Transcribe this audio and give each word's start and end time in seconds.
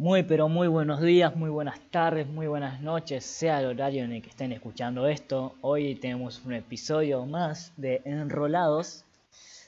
Muy 0.00 0.22
pero 0.22 0.48
muy 0.48 0.68
buenos 0.68 1.00
días, 1.00 1.34
muy 1.34 1.50
buenas 1.50 1.80
tardes, 1.90 2.28
muy 2.28 2.46
buenas 2.46 2.80
noches, 2.80 3.24
sea 3.24 3.58
el 3.58 3.66
horario 3.66 4.04
en 4.04 4.12
el 4.12 4.22
que 4.22 4.28
estén 4.28 4.52
escuchando 4.52 5.08
esto. 5.08 5.56
Hoy 5.60 5.96
tenemos 5.96 6.44
un 6.44 6.52
episodio 6.52 7.26
más 7.26 7.72
de 7.76 8.00
Enrolados, 8.04 9.04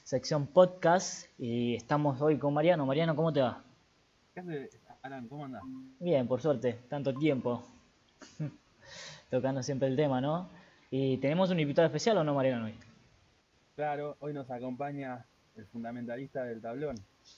sección 0.05 0.47
podcast, 0.47 1.27
y 1.37 1.75
estamos 1.75 2.21
hoy 2.21 2.37
con 2.37 2.53
Mariano. 2.53 2.85
Mariano, 2.85 3.13
¿cómo 3.13 3.33
te 3.33 3.41
va? 3.41 3.61
¿Qué 4.33 4.39
haces, 4.39 4.79
Alan? 5.01 5.27
¿Cómo 5.27 5.43
andás? 5.43 5.63
Bien, 5.99 6.25
por 6.25 6.41
suerte, 6.41 6.79
tanto 6.87 7.13
tiempo. 7.13 7.65
Tocando 9.29 9.61
siempre 9.61 9.89
el 9.89 9.97
tema, 9.97 10.21
¿no? 10.21 10.49
Y 10.89 11.17
tenemos 11.17 11.49
un 11.51 11.59
invitado 11.59 11.87
especial 11.87 12.17
o 12.19 12.23
no, 12.23 12.33
Mariano, 12.33 12.67
hoy. 12.67 12.75
Claro, 13.75 14.15
hoy 14.21 14.31
nos 14.31 14.49
acompaña 14.49 15.25
el 15.57 15.65
fundamentalista 15.65 16.45
del 16.45 16.61
tablón, 16.61 16.95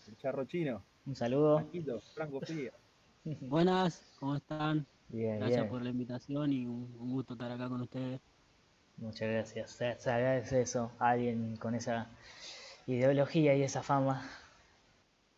el 0.08 0.18
charro 0.18 0.46
chino, 0.46 0.84
Un 1.08 1.16
saludo. 1.16 1.68
Franco 2.14 2.40
Frías. 2.40 2.83
Buenas, 3.26 4.16
¿cómo 4.20 4.36
están? 4.36 4.86
Bien, 5.08 5.38
Gracias 5.40 5.62
bien. 5.62 5.70
por 5.70 5.82
la 5.82 5.90
invitación 5.90 6.52
y 6.52 6.66
un, 6.66 6.94
un 7.00 7.10
gusto 7.12 7.34
estar 7.34 7.52
acá 7.52 7.70
con 7.70 7.82
ustedes. 7.82 8.20
Muchas 8.98 9.30
gracias. 9.30 9.72
Se, 9.72 9.98
se 10.00 10.12
agradece 10.12 10.62
eso 10.62 10.92
a 11.00 11.12
alguien 11.12 11.56
con 11.58 11.74
esa 11.76 12.08
ideología 12.86 13.56
y 13.56 13.64
esa 13.64 13.82
fama. 13.82 14.30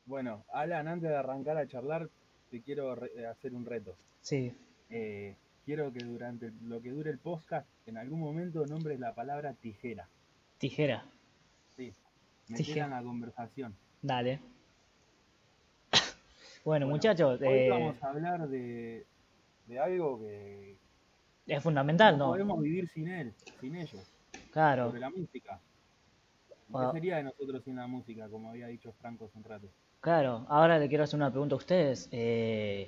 Bueno, 0.05 0.43
Alan, 0.53 0.88
antes 0.88 1.09
de 1.09 1.16
arrancar 1.16 1.57
a 1.57 1.67
charlar, 1.67 2.09
te 2.49 2.62
quiero 2.62 3.05
eh, 3.05 3.26
hacer 3.27 3.53
un 3.53 3.66
reto. 3.66 3.95
Sí, 4.21 4.54
Eh, 4.90 5.35
quiero 5.65 5.91
que 5.91 6.04
durante 6.04 6.52
lo 6.62 6.81
que 6.81 6.91
dure 6.91 7.12
el 7.12 7.20
podcast, 7.20 7.67
en 7.85 7.98
algún 7.98 8.20
momento 8.20 8.65
nombres 8.65 8.99
la 8.99 9.13
palabra 9.13 9.54
tijera. 9.54 10.07
tijera. 10.57 11.05
Sí, 11.77 11.93
Tijera. 12.48 12.65
metela 12.65 12.85
en 12.85 12.91
la 12.91 13.04
conversación. 13.04 13.76
Dale. 14.02 14.40
Bueno, 16.65 16.87
Bueno, 16.87 16.95
muchachos, 16.97 17.39
Hoy 17.41 17.47
eh, 17.47 17.69
vamos 17.69 18.03
a 18.03 18.09
hablar 18.09 18.49
de, 18.49 19.05
de 19.67 19.79
algo 19.79 20.20
que 20.20 20.76
es 21.45 21.62
fundamental, 21.63 22.17
no 22.17 22.26
¿no? 22.26 22.31
podemos 22.31 22.59
vivir 22.59 22.90
sin 22.90 23.07
él, 23.07 23.34
sin 23.62 23.76
ellos, 23.76 24.01
Claro. 24.51 24.87
sobre 24.87 24.99
la 24.99 25.12
música. 25.12 25.62
¿Y 26.67 26.73
Ah. 26.73 26.90
¿Qué 26.91 26.98
sería 26.99 27.17
de 27.17 27.23
nosotros 27.23 27.63
sin 27.63 27.75
la 27.75 27.85
música, 27.85 28.27
como 28.29 28.49
había 28.49 28.65
dicho 28.65 28.91
Franco 28.99 29.25
hace 29.25 29.37
un 29.37 29.43
rato? 29.43 29.67
Claro, 30.01 30.48
ahora 30.49 30.79
le 30.79 30.90
quiero 30.90 31.03
hacer 31.03 31.17
una 31.17 31.29
pregunta 31.29 31.53
a 31.53 31.59
ustedes. 31.59 32.09
Eh, 32.12 32.87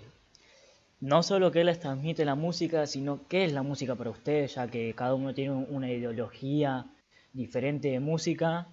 no 0.99 1.21
solo 1.21 1.51
qué 1.51 1.63
les 1.63 1.79
transmite 1.79 2.25
la 2.25 2.33
música, 2.33 2.87
sino 2.87 3.27
qué 3.27 3.45
es 3.45 3.53
la 3.53 3.61
música 3.61 3.93
para 3.95 4.09
ustedes, 4.09 4.55
ya 4.55 4.67
que 4.67 4.95
cada 4.95 5.13
uno 5.13 5.35
tiene 5.35 5.51
un- 5.51 5.67
una 5.69 5.91
ideología 5.91 6.87
diferente 7.31 7.89
de 7.89 7.99
música 7.99 8.67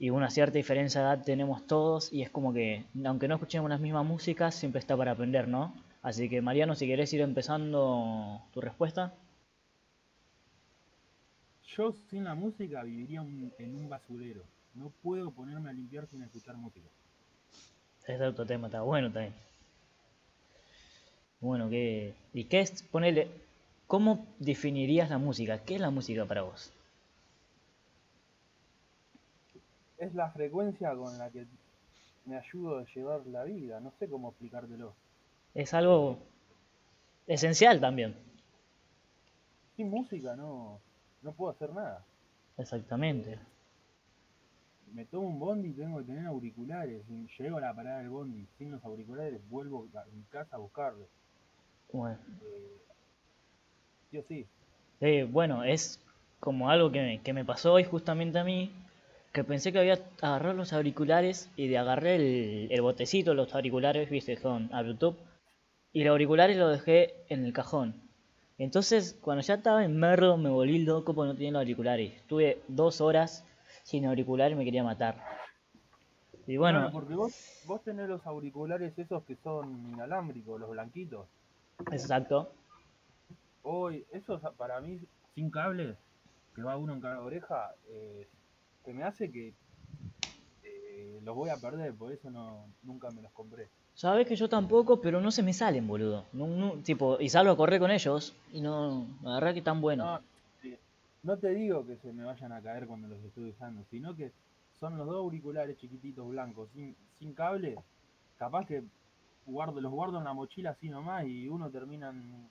y 0.00 0.10
una 0.10 0.30
cierta 0.30 0.54
diferencia 0.54 1.00
de 1.02 1.06
edad 1.06 1.24
tenemos 1.24 1.66
todos 1.66 2.12
y 2.12 2.22
es 2.22 2.30
como 2.30 2.52
que, 2.54 2.84
aunque 3.04 3.28
no 3.28 3.34
escuchemos 3.34 3.70
las 3.70 3.80
mismas 3.80 4.04
músicas, 4.04 4.54
siempre 4.54 4.80
está 4.80 4.96
para 4.96 5.12
aprender, 5.12 5.46
¿no? 5.46 5.74
Así 6.02 6.28
que 6.30 6.40
Mariano, 6.40 6.74
si 6.74 6.86
querés 6.86 7.12
ir 7.12 7.20
empezando 7.20 8.40
tu 8.52 8.62
respuesta. 8.62 9.12
Yo 11.76 11.94
sin 12.08 12.24
la 12.24 12.34
música 12.34 12.82
viviría 12.82 13.20
un- 13.20 13.52
en 13.58 13.76
un 13.76 13.88
basurero. 13.88 14.42
No 14.74 14.90
puedo 15.02 15.30
ponerme 15.30 15.68
a 15.70 15.72
limpiar 15.72 16.06
sin 16.06 16.22
escuchar 16.22 16.56
música. 16.56 16.86
Ese 18.02 18.14
es 18.14 18.20
otro 18.22 18.46
tema, 18.46 18.68
está 18.68 18.80
bueno 18.80 19.12
también. 19.12 19.34
Bueno, 21.40 21.68
¿qué, 21.68 22.14
¿y 22.32 22.44
qué 22.44 22.60
es? 22.60 22.82
Ponele, 22.84 23.28
¿cómo 23.86 24.26
definirías 24.38 25.10
la 25.10 25.18
música? 25.18 25.58
¿Qué 25.58 25.74
es 25.74 25.80
la 25.80 25.90
música 25.90 26.24
para 26.24 26.42
vos? 26.42 26.72
Es 30.00 30.14
la 30.14 30.30
frecuencia 30.30 30.94
con 30.96 31.16
la 31.18 31.30
que 31.30 31.46
me 32.26 32.36
ayudo 32.36 32.78
a 32.78 32.84
llevar 32.94 33.24
la 33.26 33.44
vida. 33.44 33.80
No 33.80 33.92
sé 33.98 34.08
cómo 34.08 34.30
explicártelo. 34.30 34.94
Es 35.54 35.74
algo 35.74 36.18
esencial 37.26 37.80
también. 37.80 38.14
Sin 39.76 39.90
música 39.90 40.36
no, 40.36 40.78
no 41.22 41.32
puedo 41.32 41.52
hacer 41.52 41.72
nada. 41.72 42.04
Exactamente. 42.58 43.38
Me 44.92 45.04
tomo 45.04 45.28
un 45.28 45.38
bondi 45.38 45.68
y 45.68 45.72
tengo 45.72 45.98
que 45.98 46.04
tener 46.04 46.26
auriculares. 46.26 47.02
Y 47.08 47.28
llego 47.38 47.58
a 47.58 47.60
la 47.60 47.74
parada 47.74 47.98
del 47.98 48.08
bondi 48.10 48.46
sin 48.58 48.72
los 48.72 48.84
auriculares, 48.84 49.40
vuelvo 49.48 49.86
a 49.94 50.04
mi 50.14 50.22
casa 50.24 50.56
a 50.56 50.58
buscarlos. 50.58 51.08
Bueno, 51.92 52.18
Eh, 52.42 52.78
sí 54.10 54.18
o 54.18 54.22
sí. 54.28 54.46
eh, 55.00 55.24
bueno, 55.30 55.64
es 55.64 56.00
como 56.40 56.70
algo 56.70 56.90
que 56.90 57.00
me, 57.00 57.22
que 57.22 57.32
me 57.32 57.44
pasó 57.44 57.74
hoy 57.74 57.84
justamente 57.84 58.38
a 58.38 58.44
mí, 58.44 58.72
que 59.32 59.44
pensé 59.44 59.72
que 59.72 59.78
había 59.78 59.98
agarrado 60.20 60.54
los 60.54 60.72
auriculares 60.72 61.50
y 61.56 61.68
de 61.68 61.78
agarré 61.78 62.16
el, 62.16 62.68
el 62.70 62.82
botecito, 62.82 63.34
los 63.34 63.54
auriculares, 63.54 64.10
viste, 64.10 64.36
son 64.36 64.68
a 64.72 64.82
Bluetooth, 64.82 65.16
y 65.92 66.04
los 66.04 66.12
auriculares 66.12 66.56
los 66.56 66.72
dejé 66.72 67.14
en 67.28 67.44
el 67.44 67.52
cajón. 67.52 67.94
Entonces, 68.58 69.16
cuando 69.20 69.42
ya 69.42 69.54
estaba 69.54 69.84
en 69.84 69.96
merlo, 69.96 70.36
me 70.36 70.50
volví 70.50 70.84
loco 70.84 71.14
porque 71.14 71.28
no 71.28 71.34
tenía 71.34 71.52
los 71.52 71.60
auriculares. 71.60 72.14
Estuve 72.14 72.60
dos 72.68 73.00
horas 73.00 73.44
sin 73.84 74.04
auriculares 74.04 74.54
y 74.54 74.58
me 74.58 74.64
quería 74.64 74.84
matar. 74.84 75.24
Y 76.46 76.56
bueno, 76.56 76.80
Claro, 76.80 76.92
porque 76.92 77.14
vos, 77.14 77.62
vos 77.66 77.82
tenés 77.82 78.08
los 78.08 78.26
auriculares 78.26 78.98
esos 78.98 79.22
que 79.24 79.36
son 79.36 79.92
inalámbricos, 79.92 80.60
los 80.60 80.70
blanquitos. 80.70 81.26
exacto. 81.92 82.52
Hoy, 83.62 84.04
eso 84.12 84.34
es 84.36 84.42
para 84.56 84.80
mí, 84.80 85.00
sin 85.34 85.50
cable, 85.50 85.96
que 86.54 86.62
va 86.62 86.76
uno 86.76 86.92
en 86.94 87.00
cada 87.00 87.20
oreja, 87.20 87.74
eh, 87.88 88.26
que 88.90 88.96
me 88.96 89.04
hace 89.04 89.30
que 89.30 89.54
eh, 90.64 91.20
los 91.22 91.36
voy 91.36 91.48
a 91.50 91.56
perder, 91.56 91.94
por 91.94 92.12
eso 92.12 92.28
no, 92.28 92.66
nunca 92.82 93.08
me 93.12 93.22
los 93.22 93.30
compré. 93.30 93.68
Sabes 93.94 94.26
que 94.26 94.34
yo 94.34 94.48
tampoco, 94.48 95.00
pero 95.00 95.20
no 95.20 95.30
se 95.30 95.44
me 95.44 95.52
salen, 95.52 95.86
boludo. 95.86 96.24
No, 96.32 96.48
no, 96.48 96.72
tipo, 96.82 97.20
y 97.20 97.28
salgo 97.28 97.52
a 97.52 97.56
correr 97.56 97.78
con 97.78 97.92
ellos 97.92 98.34
y 98.52 98.60
no, 98.60 99.06
la 99.22 99.34
verdad 99.34 99.54
que 99.54 99.62
tan 99.62 99.80
bueno. 99.80 100.20
No, 101.22 101.38
te 101.38 101.50
digo 101.50 101.86
que 101.86 101.98
se 101.98 102.12
me 102.12 102.24
vayan 102.24 102.50
a 102.50 102.62
caer 102.62 102.86
cuando 102.86 103.06
los 103.06 103.22
estoy 103.22 103.50
usando, 103.50 103.84
sino 103.90 104.16
que 104.16 104.32
son 104.80 104.96
los 104.96 105.06
dos 105.06 105.16
auriculares 105.16 105.76
chiquititos 105.76 106.26
blancos, 106.28 106.70
sin, 106.72 106.96
sin 107.18 107.34
cable, 107.34 107.76
capaz 108.38 108.66
que 108.66 108.82
guardo, 109.46 109.80
los 109.80 109.92
guardo 109.92 110.18
en 110.18 110.24
la 110.24 110.32
mochila 110.32 110.70
así 110.70 110.88
nomás 110.88 111.26
y 111.26 111.46
uno 111.46 111.70
termina 111.70 112.08
en, 112.08 112.48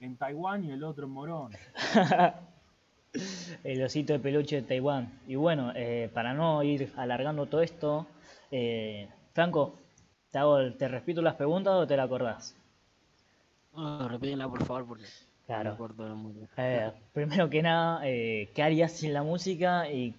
en 0.00 0.16
Taiwán 0.16 0.64
y 0.64 0.70
el 0.70 0.84
otro 0.84 1.04
en 1.06 1.10
Morón. 1.10 1.52
El 3.64 3.82
osito 3.82 4.12
de 4.12 4.18
peluche 4.18 4.56
de 4.56 4.62
Taiwán. 4.62 5.20
Y 5.26 5.36
bueno, 5.36 5.72
eh, 5.74 6.10
para 6.12 6.34
no 6.34 6.62
ir 6.62 6.92
alargando 6.96 7.46
todo 7.46 7.62
esto, 7.62 8.06
eh, 8.50 9.08
Franco, 9.32 9.78
¿te, 10.30 10.38
hago, 10.38 10.72
¿te 10.72 10.88
repito 10.88 11.22
las 11.22 11.34
preguntas 11.34 11.74
o 11.74 11.86
te 11.86 11.96
la 11.96 12.04
acordás? 12.04 12.54
Oh, 13.72 14.08
repítenla 14.08 14.48
por 14.48 14.64
favor 14.64 14.86
porque 14.86 15.04
Claro. 15.46 15.72
me 15.72 15.76
corto 15.76 16.08
la 16.08 16.14
música. 16.14 16.48
A 16.56 16.62
ver, 16.62 16.94
primero 17.12 17.50
que 17.50 17.62
nada, 17.62 18.00
eh, 18.04 18.50
¿qué 18.54 18.62
harías 18.62 18.92
sin 18.92 19.12
la 19.12 19.22
música? 19.22 19.90
Y 19.90 20.14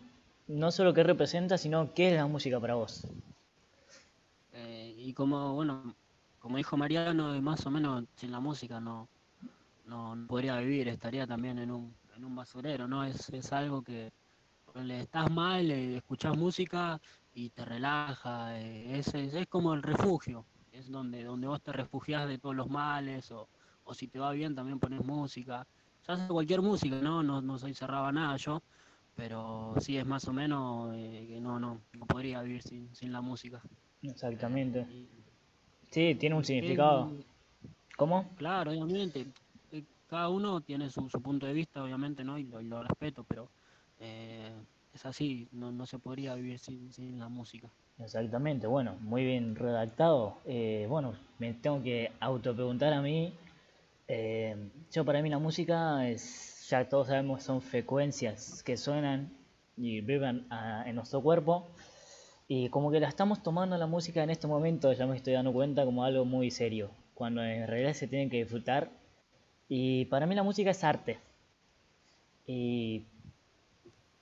no 0.48 0.72
solo 0.72 0.94
qué 0.94 1.04
representa, 1.04 1.58
sino 1.58 1.94
qué 1.94 2.10
es 2.10 2.16
la 2.16 2.28
música 2.28 2.60
para 2.60 2.76
vos. 2.76 3.08
Y 4.98 5.14
como, 5.14 5.54
bueno, 5.54 5.96
como 6.40 6.58
dijo 6.58 6.78
Mariano, 6.78 7.40
más 7.42 7.66
o 7.66 7.72
menos 7.72 8.06
sin 8.16 8.32
la 8.32 8.40
música 8.40 8.80
no, 8.80 9.08
no, 9.86 10.16
no 10.16 10.28
podría 10.28 10.58
vivir, 10.58 10.88
estaría 10.88 11.28
también 11.28 11.60
en 11.60 11.70
un, 11.70 11.94
en 12.16 12.26
un 12.26 12.36
basurero, 12.36 12.88
¿no? 12.88 13.04
Es, 13.04 13.30
es 13.30 13.52
algo 13.54 13.82
que 13.84 14.12
le 14.76 15.02
estás 15.02 15.32
mal, 15.32 15.70
eh, 15.72 15.98
escuchás 15.98 16.38
música 16.38 17.00
y 17.34 17.50
te 17.50 17.66
relaja, 17.66 18.60
eh, 18.60 19.00
es, 19.00 19.14
es, 19.14 19.34
es 19.34 19.48
como 19.48 19.74
el 19.74 19.82
refugio, 19.84 20.46
es 20.72 20.90
donde, 20.90 21.24
donde 21.24 21.48
vos 21.48 21.62
te 21.62 21.72
refugias 21.72 22.28
de 22.28 22.38
todos 22.38 22.56
los 22.56 22.70
males 22.70 23.32
o, 23.32 23.48
o 23.84 23.94
si 23.94 24.08
te 24.08 24.20
va 24.20 24.32
bien 24.32 24.56
también 24.56 24.80
pones 24.80 25.04
música, 25.06 25.66
ya 26.08 26.16
sea 26.18 26.28
cualquier 26.28 26.62
música, 26.62 26.98
¿no? 27.02 27.24
No, 27.24 27.42
no 27.42 27.58
soy 27.58 27.74
cerrado 27.74 28.06
a 28.06 28.12
nada 28.12 28.36
yo, 28.38 28.62
pero 29.16 29.74
sí 29.80 29.98
es 29.98 30.06
más 30.06 30.28
o 30.28 30.34
menos 30.34 30.94
eh, 30.96 31.26
que 31.30 31.40
no, 31.40 31.60
no, 31.60 31.82
no 31.94 32.06
podría 32.06 32.42
vivir 32.42 32.62
sin, 32.62 32.94
sin 32.96 33.12
la 33.12 33.22
música. 33.22 33.62
Exactamente. 34.04 34.88
Y- 34.90 35.08
Sí, 35.92 36.16
tiene 36.16 36.36
un 36.36 36.44
significado. 36.44 37.10
¿Cómo? 37.98 38.30
Claro, 38.36 38.72
obviamente. 38.72 39.26
Cada 40.08 40.30
uno 40.30 40.62
tiene 40.62 40.90
su, 40.90 41.10
su 41.10 41.22
punto 41.22 41.46
de 41.46 41.54
vista, 41.54 41.84
obviamente, 41.84 42.24
¿no? 42.24 42.38
Y 42.38 42.44
lo, 42.46 42.62
y 42.62 42.66
lo 42.66 42.82
respeto, 42.84 43.24
pero 43.24 43.50
eh, 44.00 44.54
es 44.94 45.06
así, 45.06 45.48
no, 45.52 45.72
no 45.72 45.86
se 45.86 46.00
podría 46.00 46.36
vivir 46.36 46.60
sin, 46.60 46.92
sin 46.94 47.20
la 47.20 47.30
música. 47.30 47.70
Exactamente, 47.98 48.68
bueno, 48.68 48.96
muy 49.02 49.24
bien 49.26 49.56
redactado. 49.56 50.38
Eh, 50.46 50.86
bueno, 50.90 51.14
me 51.40 51.54
tengo 51.54 51.82
que 51.82 52.12
autopreguntar 52.20 52.94
a 52.94 53.02
mí. 53.02 53.34
eh, 54.08 54.56
yo 54.92 55.06
para 55.06 55.22
mí 55.22 55.30
la 55.30 55.40
música 55.40 56.08
es, 56.10 56.68
ya 56.70 56.88
todos 56.90 57.08
sabemos, 57.08 57.44
son 57.44 57.62
frecuencias 57.62 58.64
que 58.64 58.78
suenan 58.78 59.32
y 59.78 60.02
vibran 60.02 60.48
ah, 60.52 60.84
en 60.88 60.96
nuestro 60.96 61.22
cuerpo. 61.22 61.68
Y 62.48 62.70
como 62.70 62.92
que 62.92 63.00
la 63.00 63.10
estamos 63.10 63.44
tomando 63.44 63.78
la 63.78 63.88
música 63.88 64.24
en 64.24 64.30
este 64.32 64.48
momento, 64.48 64.94
ya 64.94 65.08
me 65.08 65.16
estoy 65.18 65.34
dando 65.34 65.54
cuenta 65.54 65.86
como 65.86 66.04
algo 66.06 66.26
muy 66.26 66.52
serio, 66.52 66.92
cuando 67.16 67.44
en 67.44 67.68
realidad 67.68 67.94
se 67.94 68.08
tiene 68.08 68.30
que 68.30 68.38
disfrutar. 68.40 68.90
Y 69.68 70.06
para 70.06 70.26
mí 70.26 70.36
la 70.36 70.44
música 70.44 70.72
es 70.72 70.84
arte. 70.84 71.20
Y 72.48 73.04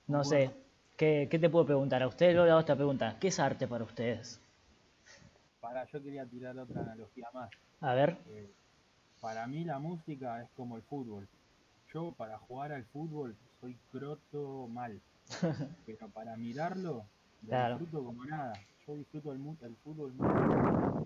no 0.06 0.24
sé, 0.24 0.50
¿qué, 0.96 1.28
qué 1.30 1.38
te 1.38 1.50
puedo 1.50 1.66
preguntar? 1.66 2.02
A 2.02 2.08
ustedes 2.08 2.32
luego 2.34 2.46
le 2.46 2.50
hago 2.52 2.60
esta 2.60 2.76
pregunta. 2.76 3.16
¿Qué 3.20 3.28
es 3.28 3.38
arte 3.38 3.66
para 3.66 3.84
ustedes? 3.84 4.40
Para, 5.60 5.84
yo 5.86 6.02
quería 6.02 6.26
tirar 6.26 6.58
otra 6.58 6.82
analogía 6.82 7.26
más. 7.32 7.50
A 7.80 7.94
ver, 7.94 8.16
Eh, 8.28 8.50
para 9.20 9.46
mí 9.46 9.64
la 9.64 9.78
música 9.78 10.42
es 10.42 10.50
como 10.56 10.76
el 10.76 10.82
fútbol. 10.82 11.28
Yo 11.92 12.12
para 12.12 12.38
jugar 12.38 12.72
al 12.72 12.84
fútbol 12.86 13.36
soy 13.60 13.76
croto 13.90 14.68
mal, 14.68 15.00
pero 15.86 16.08
para 16.10 16.36
mirarlo 16.36 17.04
lo 17.42 17.48
Claro. 17.48 17.78
disfruto 17.78 18.04
como 18.04 18.24
nada. 18.24 18.52
Yo 18.86 18.94
disfruto 18.96 19.32
el, 19.32 19.38
mu- 19.38 19.56
el 19.62 19.76
fútbol 19.76 20.12
mucho. 20.12 21.04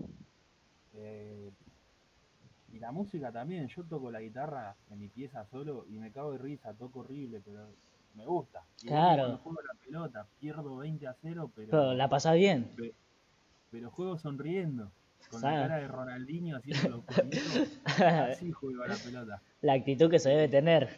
Eh, 0.93 1.51
y 2.71 2.79
la 2.79 2.91
música 2.91 3.31
también, 3.31 3.67
yo 3.67 3.83
toco 3.83 4.11
la 4.11 4.21
guitarra 4.21 4.75
en 4.89 4.99
mi 4.99 5.07
pieza 5.09 5.45
solo 5.47 5.85
y 5.89 5.97
me 5.99 6.11
cago 6.11 6.31
de 6.33 6.37
risa, 6.37 6.73
toco 6.73 6.99
horrible, 6.99 7.41
pero 7.43 7.69
me 8.15 8.25
gusta. 8.25 8.63
Y 8.83 8.87
Claro. 8.87 9.23
Cuando 9.23 9.37
juego 9.43 9.59
la 9.61 9.79
pelota, 9.79 10.27
pierdo 10.39 10.77
20 10.77 11.07
a 11.07 11.15
0, 11.21 11.51
pero, 11.55 11.69
pero 11.71 11.93
la 11.93 12.09
pasás 12.09 12.35
bien. 12.35 12.71
pe- 12.75 12.93
pero 13.71 13.91
juego 13.91 14.17
sonriendo. 14.17 14.91
Con 15.29 15.41
Sabe. 15.41 15.55
la 15.57 15.61
cara 15.67 15.77
de 15.81 15.87
Ronaldinho 15.87 16.57
haciendo 16.57 16.89
los 16.89 17.05
comienzos, 17.05 17.79
así 17.85 18.51
juego 18.51 18.83
a 18.83 18.87
la 18.87 18.95
pelota. 18.95 19.41
La 19.61 19.73
actitud 19.73 20.09
que 20.09 20.17
se 20.17 20.29
debe 20.29 20.47
tener. 20.47 20.97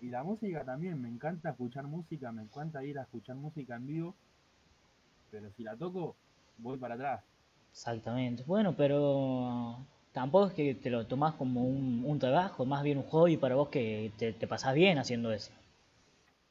Y 0.00 0.08
la 0.08 0.22
música 0.22 0.64
también, 0.64 1.00
me 1.02 1.08
encanta 1.08 1.50
escuchar 1.50 1.84
música, 1.86 2.32
me 2.32 2.42
encanta 2.42 2.82
ir 2.84 2.98
a 2.98 3.02
escuchar 3.02 3.36
música 3.36 3.76
en 3.76 3.86
vivo, 3.86 4.14
pero 5.30 5.50
si 5.52 5.62
la 5.62 5.76
toco, 5.76 6.16
voy 6.58 6.78
para 6.78 6.94
atrás. 6.94 7.22
Exactamente. 7.70 8.42
Bueno, 8.46 8.74
pero 8.74 9.84
tampoco 10.12 10.48
es 10.48 10.54
que 10.54 10.74
te 10.74 10.90
lo 10.90 11.06
tomás 11.06 11.34
como 11.34 11.64
un, 11.64 12.04
un 12.06 12.18
trabajo, 12.18 12.64
más 12.66 12.82
bien 12.82 12.98
un 12.98 13.04
hobby 13.04 13.36
para 13.36 13.54
vos 13.56 13.68
que 13.70 14.12
te, 14.18 14.32
te 14.32 14.46
pasás 14.48 14.74
bien 14.74 14.98
haciendo 14.98 15.32
eso. 15.32 15.52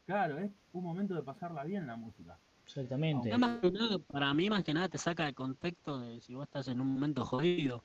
Claro, 0.06 0.40
es 0.40 0.52
un 0.72 0.84
momento 0.84 1.14
de 1.14 1.24
pasarla 1.24 1.64
bien 1.64 1.86
la 1.88 1.96
música. 1.96 2.40
Exactamente. 2.66 3.30
Ya 3.30 3.38
más 3.38 3.60
que 3.62 3.72
nada, 3.72 4.00
para 4.00 4.34
mí 4.34 4.50
más 4.50 4.64
que 4.64 4.74
nada 4.74 4.90
te 4.90 4.98
saca 4.98 5.28
el 5.28 5.34
contexto 5.36 6.00
de 6.00 6.22
si 6.22 6.34
vos 6.36 6.44
estás 6.46 6.68
en 6.68 6.80
un 6.82 6.88
momento 6.94 7.26
jodido. 7.26 7.84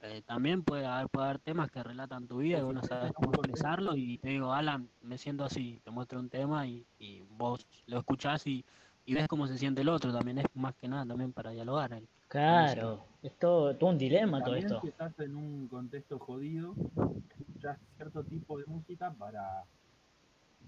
Eh, 0.00 0.22
también 0.22 0.62
puede 0.64 0.86
haber, 0.86 1.08
puede 1.10 1.26
haber 1.28 1.40
temas 1.40 1.70
que 1.70 1.82
relatan 1.82 2.28
tu 2.28 2.38
vida 2.38 2.58
y 2.58 2.62
vos 2.62 2.74
no 2.74 2.82
sabes 2.84 3.12
cómo 3.14 3.32
expresarlo 3.32 3.96
y 3.96 4.18
te 4.18 4.28
digo, 4.30 4.52
Alan, 4.52 4.90
me 5.02 5.18
siento 5.18 5.44
así, 5.44 5.80
te 5.84 5.90
muestro 5.90 6.20
un 6.20 6.30
tema 6.30 6.66
y, 6.68 6.86
y 6.98 7.22
vos 7.22 7.66
lo 7.86 7.98
escuchás 7.98 8.46
y, 8.46 8.64
y 9.06 9.14
ves 9.14 9.28
cómo 9.28 9.46
se 9.48 9.58
siente 9.58 9.82
el 9.82 9.88
otro, 9.90 10.12
también 10.12 10.38
es 10.38 10.46
más 10.54 10.74
que 10.76 10.88
nada 10.88 11.06
también 11.06 11.32
para 11.32 11.50
dialogar. 11.52 11.92
el- 11.94 12.08
Claro, 12.28 13.07
es 13.22 13.36
todo, 13.38 13.76
todo 13.76 13.90
un 13.90 13.98
dilema 13.98 14.38
todo 14.38 14.50
También 14.54 14.66
esto. 14.66 14.80
si 14.82 14.88
estás 14.88 15.18
en 15.20 15.34
un 15.36 15.68
contexto 15.68 16.18
jodido, 16.18 16.74
escuchás 17.30 17.78
cierto 17.96 18.24
tipo 18.24 18.58
de 18.58 18.64
música 18.66 19.12
para, 19.12 19.64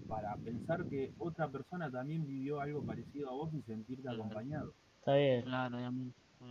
para 0.07 0.35
pensar 0.37 0.85
que 0.87 1.13
otra 1.17 1.47
persona 1.49 1.89
también 1.89 2.25
vivió 2.27 2.59
algo 2.59 2.83
parecido 2.83 3.29
a 3.29 3.33
vos 3.33 3.53
y 3.53 3.61
sentirte 3.61 4.03
Claro. 4.03 4.17
acompañado. 4.23 4.73
Está 4.99 5.15
bien. 5.15 5.43
Claro. 5.43 5.77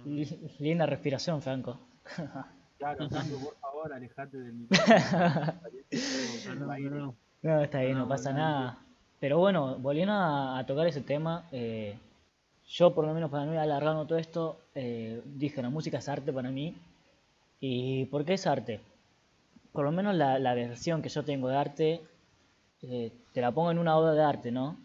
Li- 0.07 0.51
Linda 0.59 0.87
respiración, 0.87 1.41
Franco. 1.43 1.79
Claro, 2.79 3.11
Franco, 3.11 3.37
por 3.45 3.57
favor, 3.59 3.93
alejate 3.93 4.39
del 4.39 4.55
micrófono. 4.55 4.97
No, 7.43 7.61
está 7.63 7.81
bien, 7.81 7.95
no 7.95 8.01
No, 8.01 8.09
pasa 8.09 8.33
nada. 8.33 8.79
Pero 9.19 9.39
bueno, 9.39 9.79
volviendo 9.79 10.13
a, 10.15 10.59
a 10.59 10.67
tocar 10.67 10.87
ese 10.87 11.03
tema, 11.03 11.47
eh, 11.53 11.99
yo 12.71 12.95
por 12.95 13.05
lo 13.05 13.13
menos 13.13 13.31
para 13.31 13.45
mí, 13.47 13.57
alargando 13.57 14.07
todo 14.07 14.19
esto, 14.19 14.61
eh, 14.75 15.21
dije, 15.25 15.61
la 15.61 15.71
música 15.71 15.99
es 15.99 16.09
arte 16.09 16.33
para 16.33 16.51
mí. 16.51 16.75
¿Y 17.59 18.07
por 18.07 18.25
qué 18.25 18.35
es 18.35 18.47
arte? 18.47 18.81
Por 19.73 19.85
lo 19.85 19.93
menos 19.93 20.15
la, 20.15 20.39
la 20.39 20.55
versión 20.55 21.03
que 21.03 21.09
yo 21.09 21.25
tengo 21.25 21.49
de 21.49 21.57
arte, 21.57 22.01
eh, 22.83 23.13
te 23.33 23.41
la 23.41 23.51
pongo 23.51 23.73
en 23.73 23.79
una 23.79 23.97
obra 23.97 24.13
de 24.13 24.23
arte, 24.23 24.53
¿no? 24.53 24.77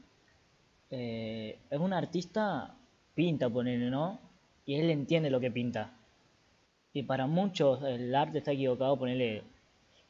Eh, 0.90 1.58
es 1.70 1.80
un 1.80 1.94
artista, 1.94 2.76
pinta, 3.14 3.50
ponele, 3.50 3.90
¿no? 3.90 4.20
Y 4.66 4.76
él 4.76 4.90
entiende 4.90 5.30
lo 5.30 5.40
que 5.40 5.52
pinta. 5.52 5.92
Y 6.92 7.04
para 7.04 7.28
muchos 7.28 7.84
el 7.84 8.16
arte 8.16 8.40
está 8.40 8.52
equivocado, 8.52 8.98
ponerle 8.98 9.44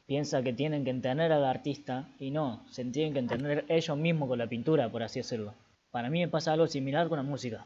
piensa 0.06 0.42
que 0.42 0.52
tienen 0.52 0.84
que 0.84 0.90
entender 0.90 1.32
al 1.32 1.44
artista 1.44 2.08
y 2.18 2.30
no, 2.30 2.64
se 2.70 2.84
tienen 2.86 3.12
que 3.12 3.18
entender 3.18 3.64
ellos 3.68 3.98
mismos 3.98 4.28
con 4.28 4.38
la 4.38 4.46
pintura, 4.46 4.88
por 4.88 5.02
así 5.02 5.20
decirlo. 5.20 5.52
Para 5.96 6.10
mí 6.10 6.20
me 6.20 6.28
pasa 6.28 6.52
algo 6.52 6.66
similar 6.66 7.08
con 7.08 7.16
la 7.16 7.22
música. 7.22 7.64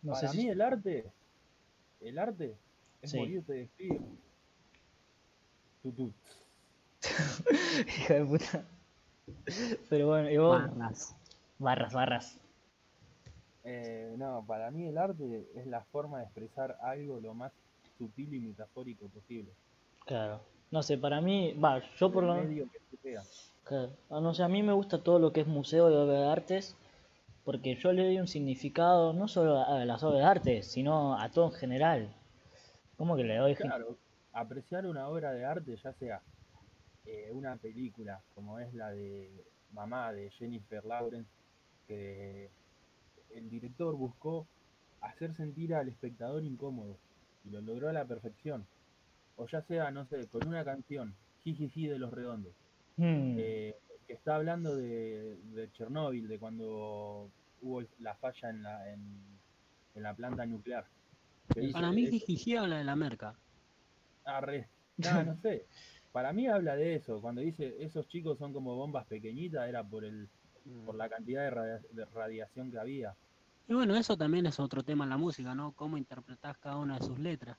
No 0.00 0.14
sé 0.14 0.22
Para 0.22 0.32
si- 0.32 0.38
mí 0.38 0.48
el 0.48 0.62
arte, 0.62 1.04
el 2.00 2.18
arte 2.18 2.56
es 3.02 3.10
Sí. 3.10 3.18
morirte 3.18 3.52
de 3.52 3.66
frío. 3.76 4.00
Tutú. 5.82 6.10
Hijo 7.98 8.14
de 8.14 8.24
puta. 8.24 8.64
Pero 9.90 10.06
bueno, 10.08 10.30
y 10.30 10.38
vos, 10.38 10.62
Barras. 10.74 11.14
barras, 11.58 11.92
barras. 11.92 12.38
Eh, 13.64 14.14
no, 14.16 14.42
para 14.46 14.70
mí 14.70 14.88
el 14.88 14.96
arte 14.96 15.50
es 15.54 15.66
la 15.66 15.82
forma 15.82 16.16
de 16.20 16.24
expresar 16.24 16.78
algo 16.80 17.20
lo 17.20 17.34
más 17.34 17.52
sutil 17.98 18.32
y 18.32 18.40
metafórico 18.40 19.06
posible. 19.08 19.50
Claro. 20.06 20.40
No 20.70 20.82
sé, 20.82 20.98
para 20.98 21.20
mí, 21.20 21.52
va, 21.54 21.82
yo 21.96 22.12
por 22.12 22.24
lo. 22.24 22.34
Claro. 23.64 23.90
Ah, 24.08 24.20
No 24.20 24.34
sé, 24.34 24.42
a 24.42 24.48
mí 24.48 24.62
me 24.62 24.72
gusta 24.72 25.02
todo 25.02 25.18
lo 25.18 25.32
que 25.32 25.40
es 25.40 25.46
museo 25.46 25.90
y 25.90 25.94
obra 25.94 26.20
de 26.20 26.26
artes, 26.26 26.76
porque 27.44 27.74
yo 27.76 27.92
le 27.92 28.04
doy 28.04 28.18
un 28.18 28.28
significado 28.28 29.12
no 29.12 29.28
solo 29.28 29.64
a 29.64 29.84
las 29.84 30.02
obras 30.02 30.20
de 30.20 30.24
arte, 30.24 30.62
sino 30.62 31.18
a 31.18 31.28
todo 31.30 31.46
en 31.46 31.52
general. 31.52 32.14
¿Cómo 32.96 33.16
que 33.16 33.24
le 33.24 33.36
doy? 33.36 33.54
Claro, 33.54 33.96
apreciar 34.32 34.86
una 34.86 35.08
obra 35.08 35.32
de 35.32 35.44
arte, 35.44 35.76
ya 35.76 35.92
sea 35.94 36.20
eh, 37.06 37.30
una 37.32 37.56
película 37.56 38.20
como 38.34 38.58
es 38.58 38.72
la 38.74 38.90
de 38.90 39.30
Mamá 39.72 40.12
de 40.12 40.30
Jennifer 40.30 40.84
Lawrence, 40.84 41.30
que 41.86 42.50
el 43.34 43.48
director 43.48 43.94
buscó 43.94 44.46
hacer 45.00 45.34
sentir 45.34 45.74
al 45.74 45.88
espectador 45.88 46.44
incómodo 46.44 46.96
y 47.44 47.50
lo 47.50 47.60
logró 47.60 47.88
a 47.88 47.92
la 47.92 48.04
perfección. 48.04 48.66
O 49.40 49.46
ya 49.46 49.62
sea, 49.62 49.90
no 49.90 50.04
sé, 50.06 50.26
con 50.28 50.46
una 50.46 50.62
canción, 50.64 51.14
Jijiji 51.42 51.86
de 51.86 51.98
los 51.98 52.12
Redondos, 52.12 52.52
Hmm, 52.98 53.36
eh, 53.38 53.74
que 54.06 54.12
está 54.12 54.36
hablando 54.36 54.76
de, 54.76 55.36
de 55.54 55.72
Chernóbil, 55.72 56.28
de 56.28 56.38
cuando 56.38 57.30
hubo 57.62 57.82
la 58.00 58.14
falla 58.16 58.50
en 58.50 58.62
la, 58.62 58.92
en, 58.92 59.00
en 59.94 60.02
la 60.02 60.12
planta 60.14 60.44
nuclear. 60.44 60.84
Para 61.72 61.90
mí, 61.90 62.04
es- 62.04 62.10
Jijiji 62.10 62.56
habla 62.56 62.76
de 62.78 62.84
la 62.84 62.96
merca. 62.96 63.34
Ah, 64.26 64.42
re. 64.42 64.68
Nah, 64.98 65.22
no 65.24 65.34
sé. 65.42 65.64
Para 66.12 66.32
mí 66.34 66.46
habla 66.46 66.76
de 66.76 66.96
eso. 66.96 67.20
Cuando 67.22 67.40
dice 67.40 67.76
esos 67.82 68.06
chicos 68.08 68.36
son 68.38 68.52
como 68.52 68.76
bombas 68.76 69.06
pequeñitas, 69.06 69.66
era 69.68 69.82
por 69.82 70.04
el 70.04 70.28
por 70.84 70.94
la 70.94 71.08
cantidad 71.08 71.42
de, 71.44 71.50
radia- 71.50 71.82
de 71.92 72.04
radiación 72.04 72.70
que 72.70 72.78
había. 72.78 73.14
Y 73.66 73.72
bueno, 73.72 73.96
eso 73.96 74.16
también 74.18 74.44
es 74.44 74.60
otro 74.60 74.82
tema 74.82 75.04
en 75.04 75.10
la 75.10 75.16
música, 75.16 75.54
¿no? 75.54 75.72
Cómo 75.72 75.96
interpretás 75.96 76.58
cada 76.58 76.76
una 76.76 76.98
de 76.98 77.06
sus 77.06 77.18
letras. 77.18 77.56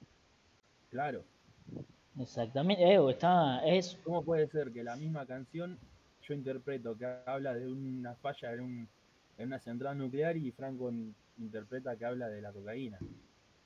Claro. 0.92 1.24
Exactamente, 2.18 2.84
eh, 2.84 3.00
está, 3.10 3.66
es, 3.66 3.98
¿Cómo 4.04 4.24
puede 4.24 4.48
ser 4.48 4.72
que 4.72 4.84
la 4.84 4.96
misma 4.96 5.26
canción 5.26 5.80
yo 6.22 6.34
interpreto 6.34 6.98
que 6.98 7.06
habla 7.26 7.54
de 7.54 7.68
una 7.68 8.16
falla 8.16 8.54
en, 8.54 8.60
un, 8.62 8.90
en 9.38 9.48
una 9.48 9.60
central 9.60 9.98
nuclear 9.98 10.36
y 10.38 10.52
Franco 10.52 10.92
in- 10.92 11.16
interpreta 11.38 11.98
que 11.98 12.06
habla 12.06 12.28
de 12.28 12.42
la 12.42 12.52
cocaína? 12.52 13.00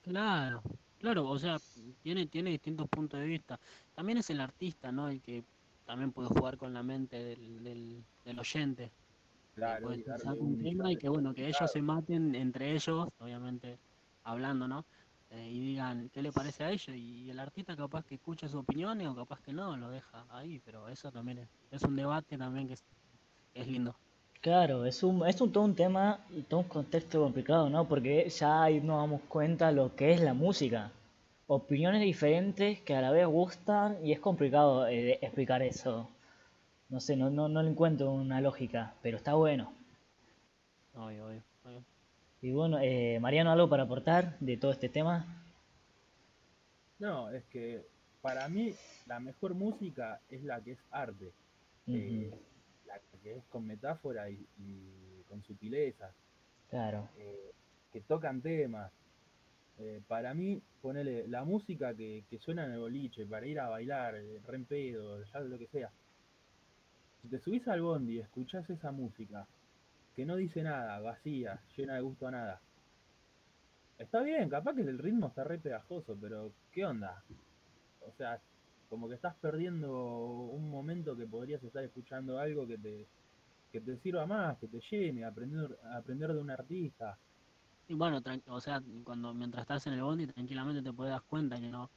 Claro, 0.02 0.62
claro, 1.00 1.28
o 1.28 1.40
sea, 1.40 1.58
tiene, 2.02 2.28
tiene 2.28 2.52
distintos 2.52 2.88
puntos 2.88 3.20
de 3.20 3.26
vista. 3.26 3.60
También 3.94 4.20
es 4.20 4.30
el 4.30 4.40
artista, 4.40 4.92
¿no? 4.92 5.10
El 5.10 5.22
que 5.22 5.44
también 5.84 6.12
puede 6.14 6.30
jugar 6.30 6.58
con 6.58 6.74
la 6.74 6.84
mente 6.84 7.24
del, 7.24 7.64
del, 7.64 8.06
del 8.24 8.40
oyente. 8.40 8.92
Claro, 9.56 9.88
puede 9.88 10.00
y 10.00 10.28
un 10.38 10.62
tema 10.62 10.92
y 10.92 10.98
que 10.98 11.10
bueno, 11.10 11.34
que 11.34 11.48
ellos 11.48 11.72
se 11.72 11.82
maten 11.82 12.36
entre 12.36 12.74
ellos, 12.74 13.08
obviamente 13.20 13.80
hablando, 14.24 14.68
¿no? 14.68 14.86
Eh, 15.36 15.50
y 15.52 15.60
digan 15.60 16.10
qué 16.14 16.22
le 16.22 16.32
parece 16.32 16.64
a 16.64 16.72
ellos 16.72 16.96
y 16.96 17.30
el 17.30 17.40
artista 17.40 17.76
capaz 17.76 18.06
que 18.06 18.16
escucha 18.16 18.48
su 18.48 18.60
opinión 18.60 19.06
o 19.06 19.16
capaz 19.16 19.42
que 19.42 19.52
no, 19.52 19.76
lo 19.76 19.90
deja 19.90 20.26
ahí, 20.30 20.62
pero 20.64 20.88
eso 20.88 21.12
también 21.12 21.40
es, 21.40 21.50
es 21.72 21.84
un 21.84 21.96
debate 21.96 22.38
también 22.38 22.68
que 22.68 22.76
es, 22.76 22.84
es 23.54 23.68
lindo. 23.68 23.96
claro, 24.40 24.86
es 24.86 25.04
un, 25.04 25.28
es 25.28 25.42
un, 25.42 25.52
todo 25.52 25.66
un 25.66 25.76
tema 25.76 26.20
y 26.32 26.42
todo 26.44 26.62
un 26.62 26.70
contexto 26.70 27.22
complicado, 27.22 27.70
¿no? 27.70 27.86
Porque 27.86 28.30
ya 28.30 28.64
ahí 28.64 28.80
nos 28.80 29.02
damos 29.02 29.22
cuenta 29.28 29.72
lo 29.72 29.94
que 29.96 30.14
es 30.14 30.22
la 30.22 30.34
música. 30.34 30.92
Opiniones 31.48 32.02
diferentes 32.02 32.80
que 32.82 32.96
a 32.96 33.02
la 33.02 33.12
vez 33.12 33.28
gustan 33.28 33.98
y 34.06 34.14
es 34.14 34.20
complicado 34.20 34.88
eh, 34.88 35.20
explicar 35.22 35.62
eso. 35.62 36.08
No 36.90 37.02
sé, 37.02 37.18
no, 37.18 37.30
no, 37.30 37.50
no 37.50 37.62
le 37.62 37.72
encuentro 37.72 38.12
una 38.12 38.40
lógica, 38.40 38.94
pero 39.02 39.18
está 39.18 39.34
bueno. 39.34 39.74
Obvio, 40.96 41.28
obvio. 41.28 41.55
Y 42.46 42.52
bueno, 42.52 42.78
eh, 42.80 43.18
Mariano, 43.20 43.52
¿algo 43.52 43.68
para 43.68 43.82
aportar 43.86 44.38
de 44.40 44.56
todo 44.56 44.72
este 44.72 44.88
tema? 44.88 45.26
No, 47.00 47.32
es 47.32 47.44
que 47.46 47.84
para 48.22 48.48
mí 48.50 48.72
la 49.08 49.20
mejor 49.20 49.56
música 49.56 50.22
es 50.30 50.44
la 50.44 50.62
que 50.62 50.74
es 50.74 50.80
arte. 50.92 51.32
eh, 51.88 52.32
la 52.86 53.00
que 53.24 53.34
es 53.38 53.44
con 53.46 53.66
metáfora 53.66 54.30
y, 54.30 54.46
y 54.60 55.24
con 55.28 55.42
sutileza, 55.44 56.12
Claro, 56.70 57.10
eh, 57.18 57.52
que 57.92 58.02
tocan 58.02 58.42
temas. 58.42 58.92
Eh, 59.80 60.02
para 60.08 60.36
mí, 60.36 60.62
ponele 60.84 61.28
la 61.28 61.44
música 61.46 61.96
que, 61.96 62.26
que 62.30 62.38
suena 62.38 62.66
en 62.66 62.74
el 62.74 62.80
boliche 62.80 63.26
para 63.26 63.48
ir 63.48 63.60
a 63.60 63.70
bailar, 63.70 64.18
eh, 64.18 64.40
re 64.46 64.56
en 64.58 64.66
pedo, 64.66 65.24
ya 65.24 65.40
lo 65.40 65.58
que 65.58 65.68
sea. 65.68 65.90
Si 67.24 67.28
te 67.28 67.40
subís 67.40 67.68
al 67.68 67.82
bondi 67.82 68.18
y 68.18 68.20
escuchás 68.20 68.70
esa 68.70 68.92
música 68.92 69.48
que 70.16 70.26
no 70.26 70.36
dice 70.36 70.64
nada, 70.64 71.00
vacía, 71.00 71.62
llena 71.76 71.96
de 71.96 72.02
gusto 72.02 72.28
a 72.28 72.32
nada, 72.32 72.62
Está 73.98 74.22
bien, 74.22 74.50
capaz 74.50 74.76
que 74.76 74.82
el 74.82 74.98
ritmo 74.98 75.28
está 75.28 75.44
re 75.46 75.58
pegajoso, 75.58 76.18
pero 76.20 76.52
¿qué 76.72 76.86
onda? 76.86 77.24
O 78.02 78.12
sea, 78.18 78.42
como 78.90 79.08
que 79.08 79.16
estás 79.16 79.36
perdiendo 79.36 79.90
un 79.90 80.70
momento 80.70 81.16
que 81.16 81.26
podrías 81.26 81.64
estar 81.64 81.84
escuchando 81.84 82.38
algo 82.38 82.68
que 82.68 82.78
te, 82.78 83.08
que 83.72 83.80
te 83.80 83.98
sirva 83.98 84.26
más, 84.26 84.58
que 84.58 84.68
te 84.68 84.82
llene, 84.92 85.24
aprender, 85.24 85.78
aprender 85.94 86.34
de 86.34 86.40
un 86.40 86.52
artista. 86.52 87.18
Y 87.88 87.94
bueno, 87.94 88.22
o 88.48 88.60
sea, 88.60 88.82
cuando 89.06 89.34
mientras 89.34 89.62
estás 89.62 89.88
en 89.88 89.94
el 89.94 90.04
bondi 90.04 90.28
tranquilamente 90.28 90.82
te 90.82 90.92
puedes 90.92 91.12
dar 91.12 91.24
cuenta 91.24 91.60
que 91.60 91.70
no, 91.70 91.90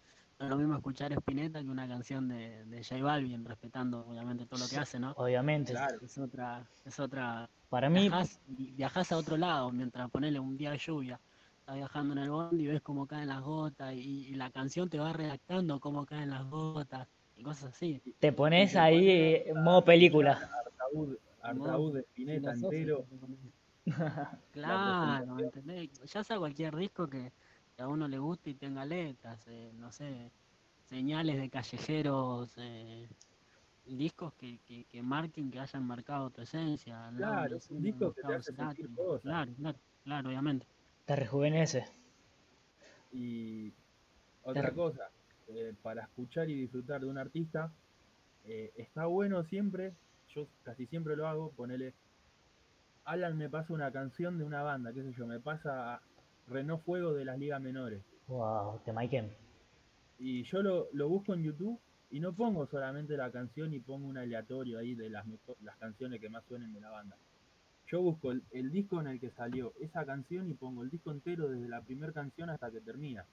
lo 0.47 0.57
mismo 0.57 0.77
escuchar 0.77 1.13
Spinetta 1.13 1.61
que 1.61 1.69
una 1.69 1.89
canción 1.89 2.29
de, 2.29 2.65
de 2.67 2.85
J 2.85 3.03
Balvin, 3.03 3.45
respetando 3.45 4.07
obviamente 4.07 4.47
todo 4.47 4.61
lo 4.61 4.69
que 4.69 4.79
hace, 4.79 4.99
¿no? 5.01 5.13
Obviamente. 5.17 5.75
Es 6.01 6.19
otra, 6.19 6.65
es 6.85 6.99
otra. 7.01 7.49
Para 7.69 7.89
mí. 7.89 8.09
Viajás, 8.47 9.13
a 9.13 9.17
otro 9.17 9.37
lado 9.37 9.73
mientras 9.73 10.09
ponerle 10.11 10.39
un 10.39 10.57
día 10.57 10.71
de 10.71 10.79
lluvia. 10.79 11.21
Estás 11.61 11.77
viajando 11.77 12.15
en 12.15 12.21
el 12.21 12.31
bondi 12.31 12.65
y 12.65 12.67
ves 12.69 12.81
cómo 12.81 13.07
caen 13.07 13.29
las 13.29 13.43
gotas 13.43 13.95
y, 13.95 14.35
la 14.35 14.51
canción 14.51 14.89
te 14.89 14.99
va 14.99 15.13
redactando 15.13 15.81
cómo 15.81 16.07
caen 16.07 16.31
las 16.31 16.49
gotas 16.49 17.09
y 17.37 17.43
cosas 17.43 17.75
así. 17.75 18.01
Te 18.19 18.33
pones 18.33 18.75
ahí 18.77 19.43
en 19.45 19.63
modo 19.63 19.85
película. 19.85 20.49
Artaúd, 21.43 21.95
de 21.95 22.01
Spinetta 22.01 22.53
entero. 22.53 23.05
claro, 24.53 25.39
¿entendés? 25.41 25.91
Ya 26.05 26.23
sea 26.23 26.39
cualquier 26.39 26.77
disco 26.77 27.09
que 27.09 27.33
a 27.79 27.89
uno 27.89 28.09
le 28.09 28.19
guste 28.19 28.51
y 28.51 28.55
tenga 28.55 28.85
letras, 28.85 29.47
eh, 29.47 29.73
no 29.75 29.93
sé, 29.93 30.31
señales 30.85 31.37
de 31.37 31.49
callejeros, 31.49 32.53
eh, 32.57 33.09
discos 33.87 34.35
que, 34.35 34.59
que, 34.67 35.03
marquen, 35.03 35.51
que 35.51 35.61
hayan 35.61 35.87
marcado 35.87 36.31
tu 36.31 36.43
esencia. 36.43 37.11
Claro, 37.17 37.59
discos 37.71 38.15
que 38.15 38.23
te 38.23 38.35
hacen 38.35 38.57
sentir 38.57 38.95
cosas. 38.95 39.23
Claro, 39.23 39.53
claro, 39.57 39.79
claro, 40.05 40.29
obviamente. 40.29 40.67
Te 41.07 41.17
rejuvenece. 41.17 41.87
Y 43.13 43.73
otra 44.43 44.73
cosa, 44.73 45.09
eh, 45.47 45.73
para 45.83 46.03
escuchar 46.03 46.51
y 46.51 46.55
disfrutar 46.55 47.01
de 47.01 47.07
un 47.07 47.19
artista, 47.19 47.73
está 48.45 49.05
bueno 49.05 49.45
siempre, 49.45 49.95
yo 50.29 50.49
casi 50.63 50.87
siempre 50.87 51.17
lo 51.17 51.29
hago, 51.29 51.51
ponele, 51.51 51.95
Alan 53.05 53.37
me 53.37 53.51
pasa 53.51 53.75
una 53.75 53.93
canción 53.93 54.39
de 54.39 54.45
una 54.45 54.63
banda, 54.63 54.91
qué 54.95 55.03
sé 55.03 55.13
yo, 55.13 55.27
me 55.27 55.39
pasa 55.39 56.01
Renault 56.49 56.83
Fuego 56.85 57.15
de 57.15 57.25
las 57.25 57.39
ligas 57.39 57.61
menores. 57.61 58.03
Wow, 58.29 58.81
de 58.85 58.93
Mike 58.93 59.31
Y 60.19 60.43
yo 60.45 60.63
lo, 60.63 60.89
lo, 60.93 61.09
busco 61.09 61.35
en 61.35 61.43
YouTube 61.43 61.79
y 62.11 62.21
no 62.21 62.33
pongo 62.35 62.67
solamente 62.67 63.17
la 63.17 63.31
canción 63.31 63.73
y 63.73 63.81
pongo 63.81 64.07
un 64.09 64.19
aleatorio 64.19 64.79
ahí 64.79 64.95
de 64.95 65.11
las, 65.11 65.27
las 65.63 65.77
canciones 65.77 66.21
que 66.21 66.29
más 66.29 66.45
suenen 66.45 66.73
de 66.73 66.81
la 66.81 66.91
banda. 66.91 67.17
Yo 67.87 68.03
busco 68.03 68.33
el, 68.33 68.71
disco 68.71 69.01
en 69.01 69.07
el 69.07 69.21
que 69.21 69.31
salió 69.31 69.73
esa 69.81 70.05
canción 70.05 70.51
y 70.51 70.55
pongo 70.55 70.83
el 70.83 70.91
disco 70.91 71.11
entero 71.11 71.49
desde 71.49 71.69
la 71.69 71.81
primera 71.81 72.13
canción 72.13 72.51
hasta 72.51 72.71
que 72.71 72.81
termina. 72.81 73.25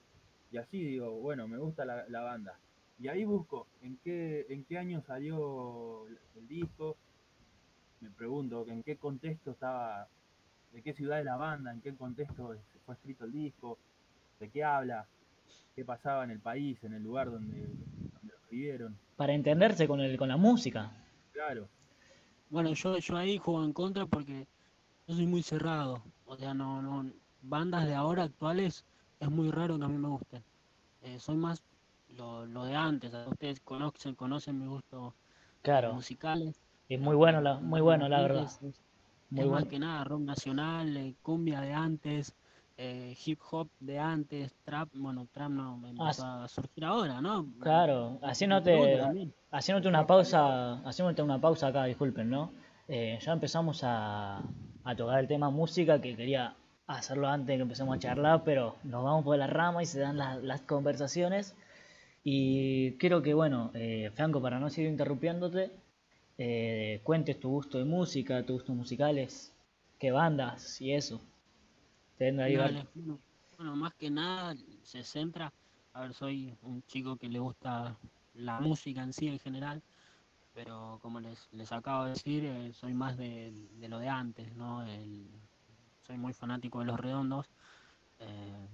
Y 0.51 0.57
así 0.57 0.79
digo, 0.81 1.11
bueno, 1.19 1.47
me 1.47 1.57
gusta 1.57 1.83
la, 1.83 2.07
la 2.07 2.21
banda. 2.21 2.57
Y 2.97 3.09
ahí 3.09 3.25
busco 3.25 3.67
en 3.81 3.97
qué, 3.97 4.45
en 4.49 4.63
qué 4.63 4.77
año 4.77 5.01
salió 5.01 6.07
el 6.07 6.47
disco. 6.47 6.95
Me 7.99 8.09
pregunto 8.11 8.65
en 8.67 8.83
qué 8.83 8.95
contexto 8.95 9.51
estaba, 9.51 10.07
de 10.71 10.81
qué 10.81 10.93
ciudad 10.93 11.19
es 11.19 11.25
la 11.25 11.35
banda, 11.35 11.73
en 11.73 11.81
qué 11.81 11.93
contexto 11.95 12.53
fue 12.85 12.95
escrito 12.95 13.25
el 13.25 13.31
disco, 13.31 13.77
de 14.39 14.49
qué 14.49 14.63
habla, 14.63 15.07
qué 15.75 15.83
pasaba 15.83 16.23
en 16.23 16.31
el 16.31 16.39
país, 16.39 16.83
en 16.83 16.93
el 16.93 17.03
lugar 17.03 17.31
donde, 17.31 17.67
lo 18.23 18.35
escribieron. 18.35 18.97
Para 19.15 19.33
entenderse 19.33 19.87
con, 19.87 19.99
el, 20.01 20.17
con 20.17 20.29
la 20.29 20.37
música. 20.37 20.91
Claro. 21.33 21.67
Bueno, 22.49 22.73
yo, 22.73 22.97
yo 22.97 23.17
ahí 23.17 23.37
juego 23.37 23.63
en 23.63 23.73
contra 23.73 24.05
porque 24.05 24.47
yo 25.07 25.15
soy 25.15 25.25
muy 25.25 25.43
cerrado. 25.43 26.01
O 26.25 26.37
sea, 26.37 26.53
no, 26.53 26.81
no 26.81 27.11
bandas 27.41 27.85
de 27.85 27.93
ahora 27.93 28.23
actuales 28.23 28.85
es 29.19 29.29
muy 29.29 29.51
raro 29.51 29.77
que 29.77 29.85
a 29.85 29.87
mí 29.87 29.97
me 29.97 30.09
gusten. 30.09 30.43
Eh, 31.03 31.19
soy 31.19 31.37
más 31.37 31.63
lo, 32.09 32.45
lo, 32.45 32.65
de 32.65 32.75
antes. 32.75 33.11
Ustedes 33.27 33.59
conocen, 33.59 34.15
conocen 34.15 34.59
mi 34.59 34.67
gusto 34.67 35.13
claro. 35.61 35.93
musicales. 35.93 36.59
Es 36.89 36.99
muy 36.99 37.15
bueno, 37.15 37.41
la, 37.41 37.55
muy 37.55 37.81
bueno, 37.81 38.07
la 38.07 38.21
verdad. 38.21 38.51
Es, 38.61 38.81
más 39.47 39.65
que 39.65 39.79
nada 39.79 40.03
rock 40.03 40.21
nacional, 40.21 40.95
eh, 40.95 41.15
cumbia 41.21 41.59
de 41.59 41.73
antes, 41.73 42.35
eh, 42.77 43.15
hip 43.25 43.39
hop 43.51 43.69
de 43.79 43.99
antes, 43.99 44.53
trap, 44.63 44.89
bueno, 44.93 45.27
trap 45.31 45.49
no 45.49 45.81
empezó 45.87 46.25
a 46.25 46.47
surgir 46.47 46.85
ahora, 46.85 47.21
¿no? 47.21 47.47
Claro, 47.59 48.19
haciéndote, 48.21 49.01
haciéndote 49.51 49.87
una 49.87 50.05
pausa, 50.05 50.81
haciéndote 50.87 51.21
una 51.21 51.39
pausa 51.39 51.67
acá, 51.67 51.85
disculpen, 51.85 52.29
¿no? 52.29 52.51
Eh, 52.87 53.17
ya 53.21 53.31
empezamos 53.33 53.81
a, 53.83 54.41
a 54.83 54.95
tocar 54.95 55.19
el 55.19 55.27
tema 55.27 55.49
música 55.49 55.99
que 56.01 56.15
quería 56.15 56.55
hacerlo 56.87 57.27
antes 57.27 57.47
de 57.47 57.55
que 57.55 57.61
empecemos 57.63 57.95
a 57.95 57.99
charlar, 57.99 58.43
pero 58.43 58.75
nos 58.83 59.03
vamos 59.03 59.23
por 59.23 59.37
la 59.37 59.47
rama 59.47 59.81
y 59.81 59.85
se 59.85 59.99
dan 59.99 60.17
las 60.17 60.61
conversaciones. 60.61 61.55
Y 62.23 62.93
quiero 62.93 63.21
que, 63.21 63.33
bueno, 63.33 63.71
eh, 63.73 64.11
Franco, 64.13 64.41
para 64.41 64.59
no 64.59 64.69
seguir 64.69 64.89
interrumpiéndote, 64.89 65.71
eh, 66.37 66.99
cuentes 67.03 67.39
tu 67.39 67.49
gusto 67.49 67.77
de 67.77 67.85
música, 67.85 68.43
tus 68.43 68.57
gustos 68.57 68.75
musicales, 68.75 69.53
qué 69.99 70.11
bandas 70.11 70.81
y 70.81 70.93
eso. 70.93 71.21
Bueno, 73.57 73.75
más 73.75 73.93
que 73.93 74.09
nada 74.09 74.55
se 74.83 75.03
centra, 75.03 75.51
a 75.93 76.01
ver, 76.01 76.13
soy 76.13 76.57
un 76.61 76.83
chico 76.83 77.15
que 77.15 77.29
le 77.29 77.39
gusta 77.39 77.97
la 78.33 78.59
música 78.59 79.01
en 79.01 79.13
sí 79.13 79.27
en 79.27 79.39
general, 79.39 79.81
pero 80.53 80.99
como 81.01 81.19
les, 81.19 81.47
les 81.53 81.71
acabo 81.71 82.05
de 82.05 82.11
decir, 82.11 82.45
eh, 82.45 82.73
soy 82.73 82.93
más 82.93 83.17
de, 83.17 83.53
lo 83.87 83.99
de 83.99 84.09
antes, 84.09 84.55
¿no? 84.55 84.85
soy 86.05 86.17
muy 86.17 86.33
fanático 86.33 86.79
de 86.79 86.85
los 86.85 86.99
redondos, 86.99 87.49
eh, 88.19 88.67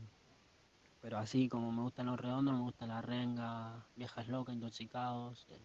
pero 1.01 1.17
así 1.17 1.47
como 1.47 1.71
me 1.71 1.81
gustan 1.81 2.07
los 2.07 2.19
redondos, 2.19 2.55
me 2.55 2.61
gusta 2.61 2.85
la 2.85 3.01
renga, 3.01 3.85
viejas 3.95 4.27
locas, 4.27 4.53
intoxicados, 4.53 5.47
eh, 5.49 5.59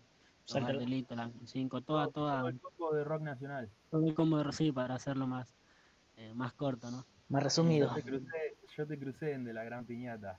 los 0.61 0.79
delito, 0.79 1.17
la 1.17 1.31
5, 1.45 1.81
toda, 1.81 2.09
toda. 2.09 2.39
Todo 2.39 2.49
el 2.49 2.61
combo 2.61 2.95
de 2.95 3.05
rock 3.05 3.23
nacional. 3.23 3.71
Todo 3.91 4.07
el 4.07 4.15
combo 4.15 4.39
de 4.39 4.53
sí, 4.53 4.71
para 4.73 4.95
hacerlo 4.95 5.27
más, 5.27 5.55
más 6.35 6.53
corto, 6.53 6.91
¿no? 6.91 7.05
Más 7.29 7.43
resumido. 7.43 7.91
Yo 8.77 8.87
te 8.87 8.99
crucé, 8.99 9.33
en 9.33 9.45
De 9.45 9.53
la 9.53 9.65
Gran 9.65 9.85
Piñata. 9.85 10.39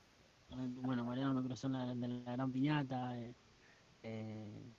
Bueno, 0.50 1.03
Mariano 1.03 1.34
me 1.34 1.44
cruzó 1.46 1.67
en 1.67 2.00
de 2.00 2.08
la 2.08 2.32
Gran 2.34 2.51
Piñata. 2.51 3.17
Eh, 3.17 3.34
eh, 4.03 4.72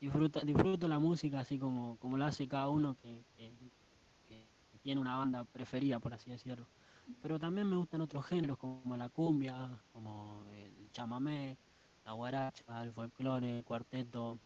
disfruto, 0.00 0.40
disfruto 0.40 0.88
la 0.88 0.98
música 0.98 1.40
así 1.40 1.58
como, 1.58 1.96
como 1.98 2.16
lo 2.16 2.24
hace 2.24 2.48
cada 2.48 2.68
uno 2.68 2.96
que, 3.02 3.22
tiene 4.82 5.00
una 5.00 5.16
banda 5.16 5.44
preferida, 5.44 6.00
por 6.00 6.12
así 6.12 6.28
decirlo. 6.28 6.66
Pero 7.20 7.38
también 7.38 7.68
me 7.68 7.76
gustan 7.76 8.00
otros 8.00 8.26
géneros 8.26 8.58
como 8.58 8.96
la 8.96 9.08
cumbia, 9.08 9.68
como 9.92 10.44
el 10.50 10.90
chamamé, 10.90 11.56
la 12.04 12.12
guaracha, 12.12 12.82
el 12.82 12.92
folclore, 12.92 13.58
el 13.58 13.64
cuarteto, 13.64 14.40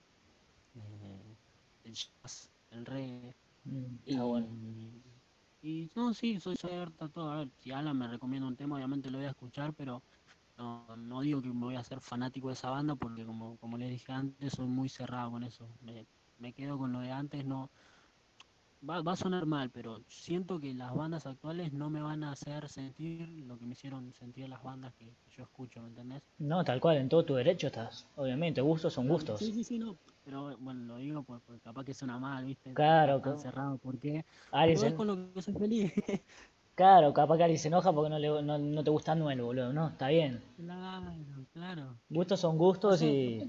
eh, 0.74 1.36
el 1.84 1.94
jazz, 1.94 2.50
el 2.70 2.84
reggae. 2.84 3.34
Mm, 3.64 3.96
y, 4.04 4.16
bueno. 4.18 4.46
Y 4.46 5.15
no, 5.94 6.14
sí, 6.14 6.40
soy, 6.40 6.56
soy 6.56 6.72
abierto 6.72 7.04
a 7.04 7.08
todo. 7.08 7.30
A 7.32 7.36
ver, 7.38 7.50
si 7.58 7.72
Alan 7.72 7.98
me 7.98 8.08
recomienda 8.08 8.46
un 8.48 8.56
tema, 8.56 8.76
obviamente 8.76 9.10
lo 9.10 9.18
voy 9.18 9.26
a 9.26 9.30
escuchar, 9.30 9.74
pero 9.74 10.02
no, 10.56 10.96
no 10.96 11.20
digo 11.22 11.42
que 11.42 11.48
me 11.48 11.60
voy 11.66 11.76
a 11.76 11.80
hacer 11.80 12.00
fanático 12.00 12.48
de 12.48 12.54
esa 12.54 12.70
banda 12.70 12.94
porque 12.96 13.24
como, 13.26 13.58
como 13.58 13.76
les 13.78 13.90
dije 13.90 14.12
antes, 14.12 14.52
soy 14.54 14.66
muy 14.66 14.88
cerrado 14.88 15.32
con 15.32 15.44
eso. 15.44 15.68
Me, 15.80 16.06
me 16.38 16.52
quedo 16.52 16.78
con 16.78 16.92
lo 16.92 17.00
de 17.00 17.10
antes, 17.12 17.44
no, 17.44 17.70
va, 18.88 19.02
va 19.02 19.12
a 19.12 19.16
sonar 19.16 19.46
mal, 19.46 19.70
pero 19.70 20.00
siento 20.08 20.60
que 20.60 20.74
las 20.74 20.94
bandas 20.94 21.26
actuales 21.26 21.72
no 21.72 21.90
me 21.90 22.00
van 22.00 22.24
a 22.24 22.32
hacer 22.32 22.68
sentir 22.68 23.28
lo 23.28 23.58
que 23.58 23.66
me 23.66 23.72
hicieron 23.72 24.12
sentir 24.14 24.48
las 24.48 24.62
bandas 24.62 24.94
que, 24.94 25.12
yo 25.36 25.42
escucho, 25.42 25.80
¿me 25.82 25.88
entendés? 25.88 26.22
No, 26.38 26.64
tal 26.64 26.80
cual, 26.80 26.96
en 26.96 27.08
todo 27.08 27.24
tu 27.24 27.34
derecho 27.34 27.66
estás. 27.66 28.06
Obviamente, 28.16 28.60
gustos 28.60 28.92
son 28.94 29.08
gustos. 29.08 29.40
Sí, 29.40 29.52
sí, 29.52 29.64
sí, 29.64 29.78
no. 29.78 29.96
Pero 30.24 30.56
bueno, 30.58 30.84
lo 30.86 30.96
digo 30.98 31.22
porque, 31.22 31.58
capaz 31.60 31.84
que 31.84 31.94
suena 31.94 32.18
mal, 32.18 32.44
¿viste? 32.44 32.72
Claro, 32.74 33.20
claro. 33.20 33.38
cerrado, 33.38 33.78
¿por 33.78 33.98
qué? 33.98 34.24
es 34.66 34.94
con 34.94 35.06
lo 35.06 35.32
que 35.32 35.42
soy 35.42 35.54
feliz. 35.54 35.92
Claro, 36.76 37.14
capaz 37.14 37.38
que 37.38 37.44
alguien 37.44 37.58
se 37.58 37.68
enoja 37.68 37.90
porque 37.90 38.10
no, 38.10 38.18
le, 38.18 38.42
no, 38.42 38.58
no 38.58 38.84
te 38.84 38.90
gusta 38.90 39.14
nuevo, 39.14 39.46
boludo. 39.46 39.72
No, 39.72 39.88
está 39.88 40.08
bien. 40.08 40.42
Claro, 40.56 41.10
claro. 41.54 41.96
Gustos 42.10 42.38
son 42.38 42.58
gustos 42.58 43.00
y 43.00 43.40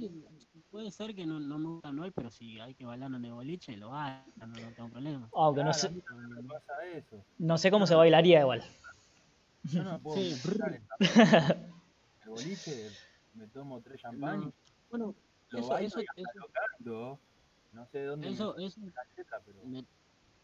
puede 0.78 0.92
ser 0.92 1.16
que 1.16 1.26
no, 1.26 1.40
no 1.40 1.58
me 1.58 1.70
gusta 1.70 1.92
Noel, 1.92 2.12
pero 2.12 2.30
si 2.30 2.60
hay 2.60 2.76
que 2.76 2.86
bailar 2.86 3.12
en 3.12 3.26
el 3.26 3.34
boliche, 3.34 3.76
lo 3.76 3.90
bailo, 3.90 4.22
no, 4.36 4.54
tengo 4.76 4.90
problema. 4.90 5.28
Aunque 5.34 5.64
no 5.64 5.74
sé. 5.74 5.90
No 7.40 7.58
sé 7.58 7.72
cómo 7.72 7.88
se 7.88 7.96
bailaría 7.96 8.42
igual. 8.42 8.64
Yo 9.64 9.84
no 9.84 9.98
puedo 9.98 10.22
sí. 10.22 10.40
el 10.46 10.86
boliche, 12.28 12.92
me 13.34 13.48
tomo 13.48 13.82
tres 13.82 14.02
champán. 14.02 14.54
bueno, 14.92 15.16
lo 15.50 15.60
eso, 15.60 15.68
bailo 15.68 15.88
eso, 15.88 16.00
y 16.00 16.22
eso, 16.22 17.20
No 17.72 17.88
sé 17.88 18.04
dónde 18.04 18.30
eso, 18.30 18.54
me, 18.56 18.66
eso, 18.68 18.80
pero... 19.48 19.64
me, 19.64 19.84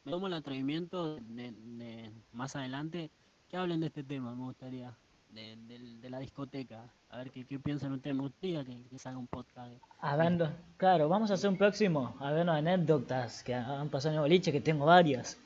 me, 0.03 0.11
tomo 0.11 0.25
el 0.25 0.33
atrevimiento 0.33 1.17
de, 1.17 1.51
de, 1.51 2.11
más 2.31 2.55
adelante 2.55 3.11
que 3.49 3.57
hablen 3.57 3.81
de 3.81 3.85
este 3.85 4.03
tema, 4.03 4.33
me 4.33 4.45
gustaría 4.45 4.97
de, 5.33 5.57
de, 6.01 6.09
la 6.09 6.19
discoteca. 6.19 6.83
A 7.09 7.17
ver 7.17 7.31
qué, 7.31 7.45
qué 7.45 7.59
piensan 7.59 7.93
ustedes. 7.93 8.15
Me 8.15 8.23
gustaría 8.23 8.63
que, 8.63 8.83
que 8.89 8.99
salga 8.99 9.19
un 9.19 9.27
podcast. 9.27 9.71
Hablando, 9.99 10.49
claro, 10.77 11.09
vamos 11.09 11.31
a 11.31 11.35
hacer 11.35 11.49
un 11.49 11.57
próximo. 11.57 12.15
A 12.19 12.31
ver 12.31 12.49
anécdotas 12.49 13.43
que 13.43 13.53
han 13.53 13.89
pasado 13.89 14.13
en 14.13 14.15
el 14.17 14.21
boliche, 14.21 14.51
que 14.51 14.61
tengo 14.61 14.85
varias. 14.85 15.37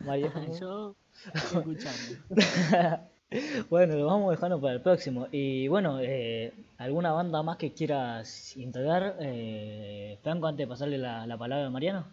varias. 0.00 0.32
Yo 0.60 0.94
escuchando. 1.34 2.16
Bueno, 3.70 3.96
lo 3.96 4.04
vamos 4.04 4.30
dejando 4.30 4.60
para 4.60 4.74
el 4.74 4.82
próximo. 4.82 5.26
Y 5.32 5.66
bueno, 5.66 5.98
eh, 6.00 6.52
¿alguna 6.76 7.12
banda 7.12 7.42
más 7.42 7.56
que 7.56 7.72
quieras 7.72 8.54
integrar? 8.58 9.16
Eh, 9.20 10.18
Franco, 10.22 10.46
antes 10.46 10.66
de 10.66 10.68
pasarle 10.68 10.98
la, 10.98 11.26
la 11.26 11.38
palabra 11.38 11.66
a 11.66 11.70
Mariano. 11.70 12.04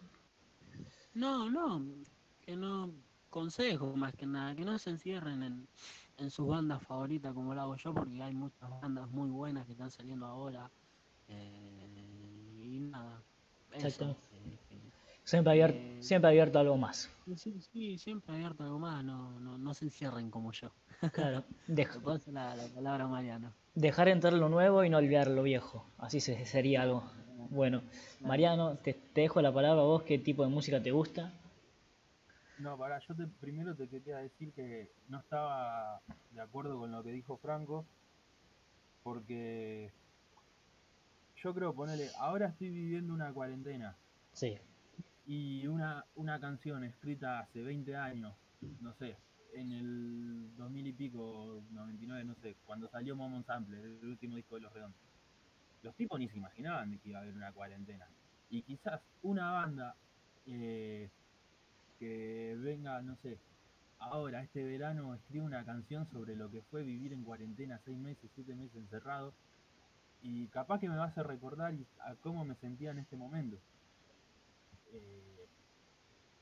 No, 1.13 1.49
no, 1.49 1.83
que 2.45 2.55
no, 2.55 2.89
consejo 3.29 3.95
más 3.95 4.13
que 4.15 4.25
nada, 4.25 4.55
que 4.55 4.63
no 4.63 4.79
se 4.79 4.91
encierren 4.91 5.43
en, 5.43 5.67
en 6.19 6.29
sus 6.29 6.47
bandas 6.47 6.81
favoritas 6.83 7.33
como 7.33 7.53
lo 7.53 7.61
hago 7.61 7.75
yo, 7.75 7.93
porque 7.93 8.21
hay 8.21 8.33
muchas 8.33 8.69
bandas 8.81 9.09
muy 9.09 9.29
buenas 9.29 9.65
que 9.65 9.71
están 9.73 9.91
saliendo 9.91 10.25
ahora. 10.25 10.69
eh, 11.27 12.63
y 12.65 12.79
nada, 12.79 13.21
eso. 13.73 13.87
Exacto. 13.87 14.17
eh, 14.33 14.57
que- 14.67 14.79
Siempre 15.23 15.51
abierto, 15.51 15.77
Eh, 15.77 15.97
siempre 16.01 16.29
abierto 16.29 16.59
algo 16.59 16.75
más. 16.77 17.09
Sí, 17.35 17.61
sí, 17.71 17.97
siempre 17.99 18.33
abierto 18.33 18.63
algo 18.63 18.79
más, 18.79 19.03
no, 19.03 19.39
no, 19.39 19.57
no 19.57 19.73
se 19.75 19.85
encierren 19.85 20.31
como 20.31 20.51
yo. 20.51 20.69
Claro. 21.13 21.43
Dej- 21.67 21.93
Le 21.93 21.99
paso 22.01 22.31
la, 22.31 22.55
la 22.55 22.67
palabra 22.73 23.07
Mariano. 23.07 23.53
dejar 23.75 24.07
entrar 24.07 24.33
lo 24.33 24.49
nuevo 24.49 24.83
y 24.83 24.89
no 24.89 24.97
olvidar 24.97 25.27
lo 25.27 25.43
viejo. 25.43 25.85
Así 25.99 26.19
se, 26.19 26.45
sería 26.45 26.81
algo. 26.81 27.03
Bueno, 27.51 27.81
Mariano, 28.21 28.75
te, 28.77 28.93
te 28.93 29.21
dejo 29.21 29.41
la 29.41 29.53
palabra 29.53 29.81
a 29.81 29.85
vos. 29.85 30.03
¿Qué 30.03 30.17
tipo 30.19 30.43
de 30.43 30.49
música 30.49 30.81
te 30.81 30.91
gusta? 30.91 31.31
No, 32.59 32.77
pará, 32.77 32.99
yo 32.99 33.15
te, 33.15 33.25
primero 33.27 33.73
te 33.75 33.87
quería 33.87 34.17
decir 34.17 34.51
que 34.53 34.91
no 35.07 35.19
estaba 35.19 36.01
de 36.31 36.41
acuerdo 36.41 36.77
con 36.77 36.91
lo 36.91 37.01
que 37.03 37.11
dijo 37.11 37.37
Franco, 37.37 37.85
porque 39.03 39.91
yo 41.37 41.53
creo, 41.53 41.73
ponele, 41.73 42.09
ahora 42.19 42.47
estoy 42.47 42.69
viviendo 42.69 43.13
una 43.13 43.31
cuarentena 43.31 43.95
Sí. 44.33 44.57
y 45.25 45.65
una, 45.67 46.05
una 46.15 46.39
canción 46.39 46.83
escrita 46.83 47.39
hace 47.39 47.63
20 47.63 47.95
años, 47.95 48.35
no 48.81 48.93
sé, 48.95 49.15
en 49.53 49.71
el 49.71 50.51
2000 50.57 50.87
y 50.87 50.93
pico, 50.93 51.63
99, 51.71 52.25
no 52.25 52.35
sé, 52.35 52.55
cuando 52.65 52.89
salió 52.89 53.15
Momon 53.15 53.45
Sample, 53.45 53.81
el 53.81 54.05
último 54.05 54.35
disco 54.35 54.55
de 54.55 54.61
Los 54.61 54.73
Redondos. 54.73 54.99
Los 55.81 55.95
tipos 55.95 56.19
ni 56.19 56.27
se 56.27 56.37
imaginaban 56.37 56.91
de 56.91 56.99
que 56.99 57.09
iba 57.09 57.19
a 57.19 57.21
haber 57.21 57.35
una 57.35 57.53
cuarentena. 57.53 58.05
Y 58.49 58.63
quizás 58.63 59.01
una 59.21 59.51
banda 59.53 59.95
eh, 60.45 61.09
que 61.99 62.55
venga, 62.59 63.01
no 63.01 63.15
sé, 63.17 63.37
ahora, 63.99 64.41
este 64.41 64.63
verano, 64.63 65.13
escribe 65.13 65.45
una 65.45 65.65
canción 65.65 66.07
sobre 66.07 66.35
lo 66.35 66.49
que 66.49 66.61
fue 66.63 66.83
vivir 66.83 67.11
en 67.13 67.23
cuarentena 67.23 67.79
seis 67.83 67.97
meses, 67.97 68.31
siete 68.33 68.55
meses 68.55 68.75
encerrado. 68.77 69.33
Y 70.21 70.47
capaz 70.47 70.79
que 70.79 70.89
me 70.89 70.95
va 70.97 71.05
a 71.15 71.23
recordar 71.23 71.73
a 71.99 72.15
cómo 72.15 72.43
me 72.45 72.55
sentía 72.55 72.91
en 72.91 72.99
este 72.99 73.15
momento. 73.15 73.57
Eh, 74.93 75.45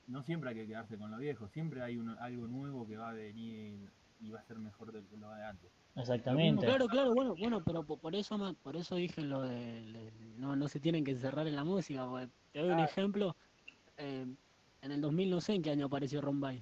no 0.08 0.24
siempre 0.24 0.50
hay 0.52 0.56
que 0.56 0.68
quedarse 0.68 0.98
con 0.98 1.12
lo 1.12 1.18
viejo, 1.18 1.48
siempre 1.50 1.82
hay 1.82 1.98
uno- 1.98 2.16
algo 2.20 2.48
nuevo 2.48 2.88
que 2.88 2.98
va 2.98 3.10
a 3.10 3.14
venir 3.14 3.90
y 4.22 4.30
va 4.32 4.40
a 4.40 4.44
ser 4.46 4.58
mejor 4.58 4.92
de 4.92 5.18
lo 5.18 5.30
de 5.32 5.44
antes. 5.44 5.70
Exactamente. 5.96 6.66
Claro, 6.66 6.88
claro, 6.88 7.14
bueno, 7.14 7.36
bueno, 7.36 7.64
pero 7.64 7.84
po- 7.84 7.98
por 7.98 8.16
eso 8.16 8.38
ma- 8.38 8.54
por 8.54 8.76
eso 8.76 8.96
dije 8.96 9.22
lo 9.22 9.42
de, 9.42 10.12
no, 10.38 10.56
no 10.56 10.68
se 10.68 10.80
tienen 10.80 11.04
que 11.04 11.12
encerrar 11.12 11.48
en 11.48 11.56
la 11.56 11.64
música, 11.64 12.08
porque 12.08 12.30
te 12.54 12.60
doy 12.60 12.70
un 12.72 12.80
Ah. 12.80 12.86
ejemplo, 12.86 13.36
eh, 13.98 14.28
en 14.82 14.92
el 14.92 15.02
2000 15.02 15.30
no 15.30 15.42
sé 15.42 15.54
en 15.54 15.62
qué 15.62 15.72
año 15.72 15.86
apareció 15.86 16.22
Rombay, 16.22 16.62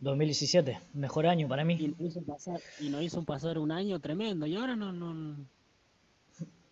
2017, 0.00 0.78
mejor 0.94 1.26
año 1.26 1.48
para 1.48 1.62
y 1.62 1.66
mí. 1.66 1.88
nos 1.88 2.00
hizo 2.00 2.22
pasar, 2.22 2.60
y 2.80 2.88
nos 2.88 3.02
hizo 3.02 3.22
pasar 3.24 3.58
un 3.58 3.72
año 3.72 3.98
tremendo, 4.00 4.46
y 4.46 4.54
ahora 4.56 4.76
no, 4.76 4.92
no, 4.92 5.12
no, 5.12 5.36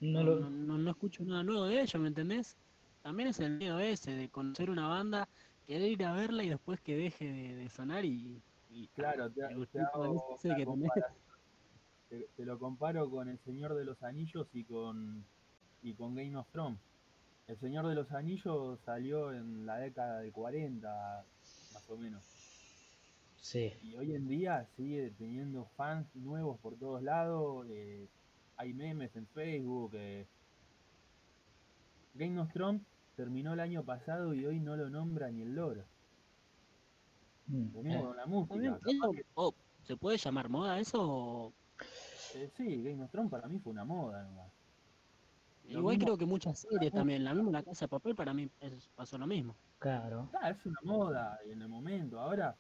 No 0.01 0.23
no, 0.23 0.23
lo- 0.23 0.51
no- 0.51 0.79
no 0.79 0.91
escucho 0.91 1.25
nada 1.25 1.43
nuevo 1.43 1.65
de 1.65 1.81
ellos, 1.81 2.01
¿me 2.01 2.09
entendés? 2.09 2.57
También 3.03 3.29
es 3.31 3.41
el 3.41 3.53
miedo 3.59 3.79
ese 3.81 4.13
de 4.13 4.29
conocer 4.29 4.71
una 4.71 4.89
banda, 4.89 5.29
querer 5.67 5.91
ir 5.91 6.05
a 6.05 6.13
verla 6.13 6.45
y 6.45 6.49
después 6.49 6.81
que 6.81 6.97
deje 6.97 7.25
de, 7.33 7.55
de 7.57 7.69
sonar 7.71 8.05
y, 8.05 8.41
y- 8.71 8.87
Claro, 8.95 9.31
te, 9.31 9.45
hago 9.45 9.67
que 12.09 12.27
te 12.37 12.45
lo 12.45 12.59
comparo 12.59 13.11
con 13.11 13.29
El 13.29 13.39
Señor 13.41 13.75
de 13.75 13.85
los 13.85 14.03
Anillos 14.03 14.47
y 14.53 14.65
con, 14.65 15.25
y 15.83 15.95
con 15.95 16.15
Game 16.15 16.37
of 16.37 16.47
Thrones. 16.53 16.79
El 17.49 17.57
Señor 17.59 17.87
de 17.87 17.95
los 17.95 18.11
Anillos 18.13 18.81
salió 18.85 19.33
en 19.33 19.67
la 19.67 19.77
década 19.79 20.21
del 20.21 20.33
40, 20.33 21.25
más 21.73 21.91
o 21.91 21.97
menos. 21.97 22.25
Sí. 23.41 23.73
Y 23.83 23.95
hoy 23.95 24.15
en 24.15 24.27
día 24.27 24.67
sigue 24.77 25.13
teniendo 25.17 25.67
fans 25.77 26.09
nuevos 26.17 26.59
por 26.59 26.77
todos 26.77 27.03
lados. 27.03 27.67
eh, 27.71 28.09
hay 28.57 28.73
memes 28.73 29.15
en 29.15 29.27
Facebook. 29.29 29.93
eh. 29.95 30.27
Game 32.15 32.41
of 32.41 32.53
Thrones 32.53 32.83
terminó 33.15 33.53
el 33.55 33.61
año 33.61 33.85
pasado 33.85 34.35
y 34.35 34.45
hoy 34.45 34.59
no 34.59 34.77
lo 34.77 34.91
nombra 34.91 35.31
ni 35.31 35.43
el 35.43 35.55
loro. 35.55 35.85
Mm, 37.47 37.75
Lo 37.75 37.83
mismo 37.83 38.01
eh, 38.01 38.07
con 38.07 38.17
la 38.17 38.27
música. 38.27 38.81
Eso, 38.87 39.13
oh, 39.35 39.55
¿Se 39.85 39.97
puede 39.97 40.17
llamar 40.19 40.49
moda 40.49 40.81
eso? 40.81 41.53
Eh, 42.35 42.51
sí, 42.57 42.83
Game 42.83 43.05
of 43.05 43.11
Thrones 43.13 43.31
para 43.31 43.47
mí 43.47 43.61
fue 43.61 43.73
una 43.73 43.85
moda 43.85 44.25
nomás. 44.25 44.51
Lo 45.69 45.81
Igual 45.81 45.97
mismo- 45.97 46.05
creo 46.07 46.19
que 46.19 46.27
muchas 46.27 46.59
series 46.61 46.93
también, 46.93 47.25
la 47.25 47.35
misma 47.35 47.51
La 47.51 47.63
Casa 47.63 47.87
de 47.87 47.89
Papel 47.89 48.15
para 48.15 48.33
mí 48.33 48.49
es- 48.61 48.89
pasó 48.95 49.19
lo 49.19 49.27
mismo. 49.27 49.57
Claro. 49.79 50.29
Ah, 50.41 50.51
es 50.51 50.65
una 50.65 50.79
moda 50.85 51.39
en 51.45 51.61
el 51.63 51.69
momento. 51.69 52.21
Ahora 52.21 52.57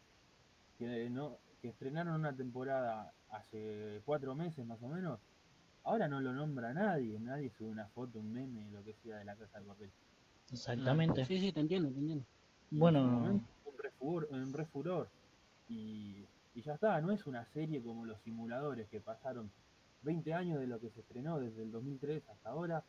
que 0.78 1.08
no 1.10 1.38
que 1.62 1.68
estrenaron 1.68 2.14
una 2.20 2.34
temporada 2.36 3.12
hace 3.30 4.02
cuatro 4.04 4.34
meses 4.34 4.64
más 4.66 4.82
o 4.82 4.88
menos, 4.88 5.18
ahora 5.84 6.06
no 6.08 6.20
lo 6.20 6.32
nombra 6.32 6.72
nadie, 6.74 7.18
nadie 7.18 7.50
sube 7.50 7.68
una 7.70 7.86
foto, 7.88 8.18
un 8.20 8.32
meme, 8.32 8.70
lo 8.70 8.84
que 8.84 8.94
sea 8.94 9.16
de 9.18 9.24
la 9.24 9.34
casa 9.36 9.58
de 9.60 9.64
papel. 9.64 9.90
Exactamente. 10.52 11.24
Sí, 11.24 11.38
sí, 11.40 11.52
te 11.52 11.60
entiendo, 11.60 11.90
te 11.90 11.98
entiendo. 11.98 12.24
En 12.72 12.78
Bueno, 12.78 13.02
momento 13.04 13.46
un 13.64 13.78
re 13.78 13.90
furor, 13.92 14.28
un 14.30 14.52
re 14.52 14.66
furor. 14.66 15.08
Y, 15.68 16.24
y 16.54 16.62
ya 16.62 16.74
está, 16.74 17.00
no 17.00 17.10
es 17.10 17.26
una 17.26 17.44
serie 17.46 17.82
como 17.82 18.04
los 18.04 18.20
simuladores 18.20 18.88
que 18.88 19.00
pasaron 19.00 19.50
20 20.02 20.34
años 20.34 20.60
de 20.60 20.66
lo 20.66 20.78
que 20.78 20.90
se 20.90 21.00
estrenó 21.00 21.40
desde 21.40 21.62
el 21.62 21.70
2003 21.72 22.28
hasta 22.28 22.50
ahora. 22.50 22.84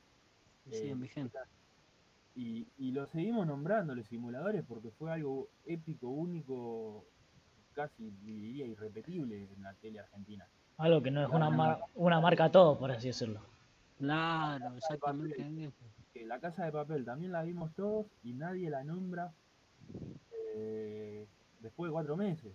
Y 0.70 0.74
siguen 0.74 0.98
Eh, 0.98 1.02
vigentes. 1.02 1.42
Y, 2.36 2.68
y 2.78 2.92
lo 2.92 3.08
seguimos 3.08 3.48
nombrando 3.48 3.96
los 3.96 4.06
simuladores 4.08 4.64
porque 4.68 4.92
fue 4.92 5.12
algo 5.12 5.50
épico, 5.66 6.08
único, 6.08 7.06
casi 7.74 8.12
diría 8.24 8.66
irrepetible 8.66 9.48
en 9.56 9.64
la 9.64 9.74
tele 9.74 10.00
argentina. 10.00 10.48
algo 10.78 11.02
que 11.02 11.10
no 11.10 11.24
es 11.24 11.30
una, 11.30 11.50
mar- 11.50 11.80
una 11.96 12.20
marca 12.22 12.52
todo, 12.52 12.78
por 12.78 12.92
así 12.92 13.08
decirlo. 13.08 13.42
Claro, 13.98 14.76
exactamente. 14.78 15.44
Que 16.14 16.26
la 16.26 16.40
casa 16.40 16.66
de 16.66 16.72
papel 16.72 17.04
también 17.04 17.32
la 17.32 17.42
vimos 17.42 17.74
todos 17.74 18.06
y 18.24 18.34
nadie 18.34 18.70
la 18.70 18.84
nombra 18.84 19.34
eh, 20.56 21.26
después 21.62 21.90
de 21.90 21.94
cuatro 21.94 22.16
meses. 22.16 22.54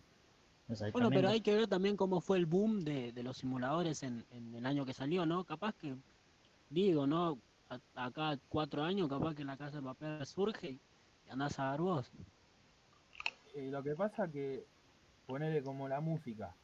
Bueno, 0.93 1.11
pero 1.11 1.29
hay 1.29 1.41
que 1.41 1.55
ver 1.55 1.67
también 1.67 1.97
cómo 1.97 2.21
fue 2.21 2.39
el 2.39 2.47
boom 2.47 2.85
de, 2.85 3.13
de 3.13 3.23
los 3.25 3.37
simuladores 3.39 4.03
en, 4.05 4.25
en 4.31 4.55
el 4.55 4.65
año 4.65 4.87
que 4.87 4.95
salió, 4.95 5.27
¿no? 5.27 5.45
Capaz 5.45 5.75
que, 5.75 5.97
digo, 6.71 7.07
¿no? 7.07 7.39
A- 7.73 7.81
acá 8.07 8.39
cuatro 8.49 8.83
años, 8.83 9.09
capaz 9.09 9.35
que 9.35 9.45
la 9.45 9.57
casa 9.57 9.79
de 9.79 9.83
papel 9.83 10.27
surge 10.27 10.71
y 11.25 11.29
andás 11.31 11.59
a 11.59 11.71
ver 11.71 11.81
vos. 11.81 12.11
Eh, 13.55 13.71
lo 13.71 13.83
que 13.83 13.95
pasa 13.95 14.31
que, 14.31 14.67
ponerle 15.27 15.63
como 15.63 15.89
la 15.89 16.01
música, 16.01 16.57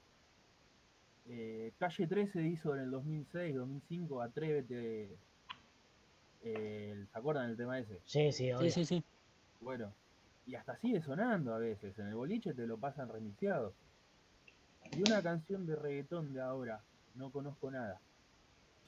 eh, 1.25 1.73
Calle 1.79 2.07
13 2.07 2.43
hizo 2.43 2.75
en 2.75 2.83
el 2.83 2.91
2006, 2.91 3.55
2005, 3.55 4.21
Atrévete, 4.23 5.19
eh, 6.41 7.07
¿se 7.11 7.19
acuerdan 7.19 7.49
del 7.49 7.57
tema 7.57 7.79
ese? 7.79 8.01
Sí, 8.05 8.33
sí, 8.33 8.53
obvio. 8.53 8.71
Sí, 8.71 8.85
sí, 8.85 8.87
sí. 8.87 9.05
Bueno, 9.61 9.95
y 10.45 10.55
hasta 10.55 10.77
sigue 10.79 11.03
sonando 11.03 11.55
a 11.55 11.59
veces, 11.59 11.99
en 11.99 12.09
el 12.09 12.15
boliche 12.15 12.55
te 12.55 12.67
lo 12.67 12.79
pasan 12.79 13.09
remixeado. 13.09 13.77
Y 14.91 15.03
una 15.03 15.23
canción 15.23 15.67
de 15.67 15.77
reggaetón 15.77 16.33
de 16.33 16.41
ahora, 16.41 16.85
no 17.15 17.31
conozco 17.31 17.71
nada, 17.71 18.03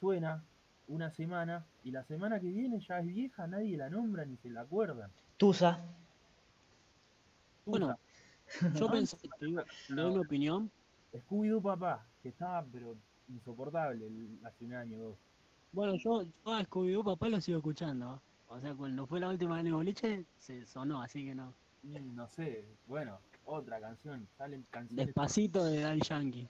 suena 0.00 0.46
una 0.90 1.10
semana 1.10 1.64
y 1.84 1.90
la 1.92 2.04
semana 2.04 2.38
que 2.40 2.48
viene 2.48 2.80
ya 2.80 2.98
es 3.00 3.06
vieja, 3.06 3.46
nadie 3.46 3.76
la 3.76 3.88
nombra 3.88 4.24
ni 4.24 4.36
se 4.38 4.50
la 4.50 4.62
acuerdan. 4.62 5.10
Tusa. 5.36 5.80
Bueno, 7.64 7.96
yo 8.74 8.86
¿No? 8.86 8.90
pensé, 8.92 9.16
te 9.38 9.46
digo, 9.46 9.62
te 9.88 9.94
doy 9.94 10.12
mi 10.12 10.18
opinión. 10.18 10.70
Scooby-Doo 11.14 11.62
papá, 11.62 12.04
que 12.22 12.30
estaba 12.30 12.64
pero 12.70 12.96
insoportable 13.28 14.06
el- 14.06 14.38
hace 14.44 14.64
un 14.64 14.74
año 14.74 14.98
o 14.98 15.02
dos. 15.10 15.18
Bueno, 15.72 15.94
yo, 15.94 16.22
yo 16.22 16.52
a 16.52 16.62
Scooby-Doo 16.64 17.04
papá 17.04 17.28
lo 17.28 17.40
sigo 17.40 17.58
escuchando. 17.58 18.20
O 18.48 18.60
sea, 18.60 18.74
cuando 18.74 19.06
fue 19.06 19.20
la 19.20 19.28
última 19.28 19.54
vez 19.54 19.60
en 19.60 19.66
el 19.68 19.74
boliche, 19.74 20.24
se 20.38 20.66
sonó, 20.66 21.02
así 21.02 21.24
que 21.24 21.34
no. 21.34 21.54
No 21.82 22.28
sé, 22.28 22.64
bueno, 22.88 23.18
otra 23.44 23.80
canción, 23.80 24.26
salen 24.36 24.66
canciones. 24.70 25.06
Despacito 25.06 25.64
de 25.64 25.80
Daddy 25.80 26.00
Yankee. 26.00 26.48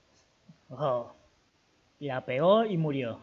Oh. 0.71 1.13
La 2.01 2.25
pegó 2.25 2.65
y 2.65 2.79
murió. 2.79 3.21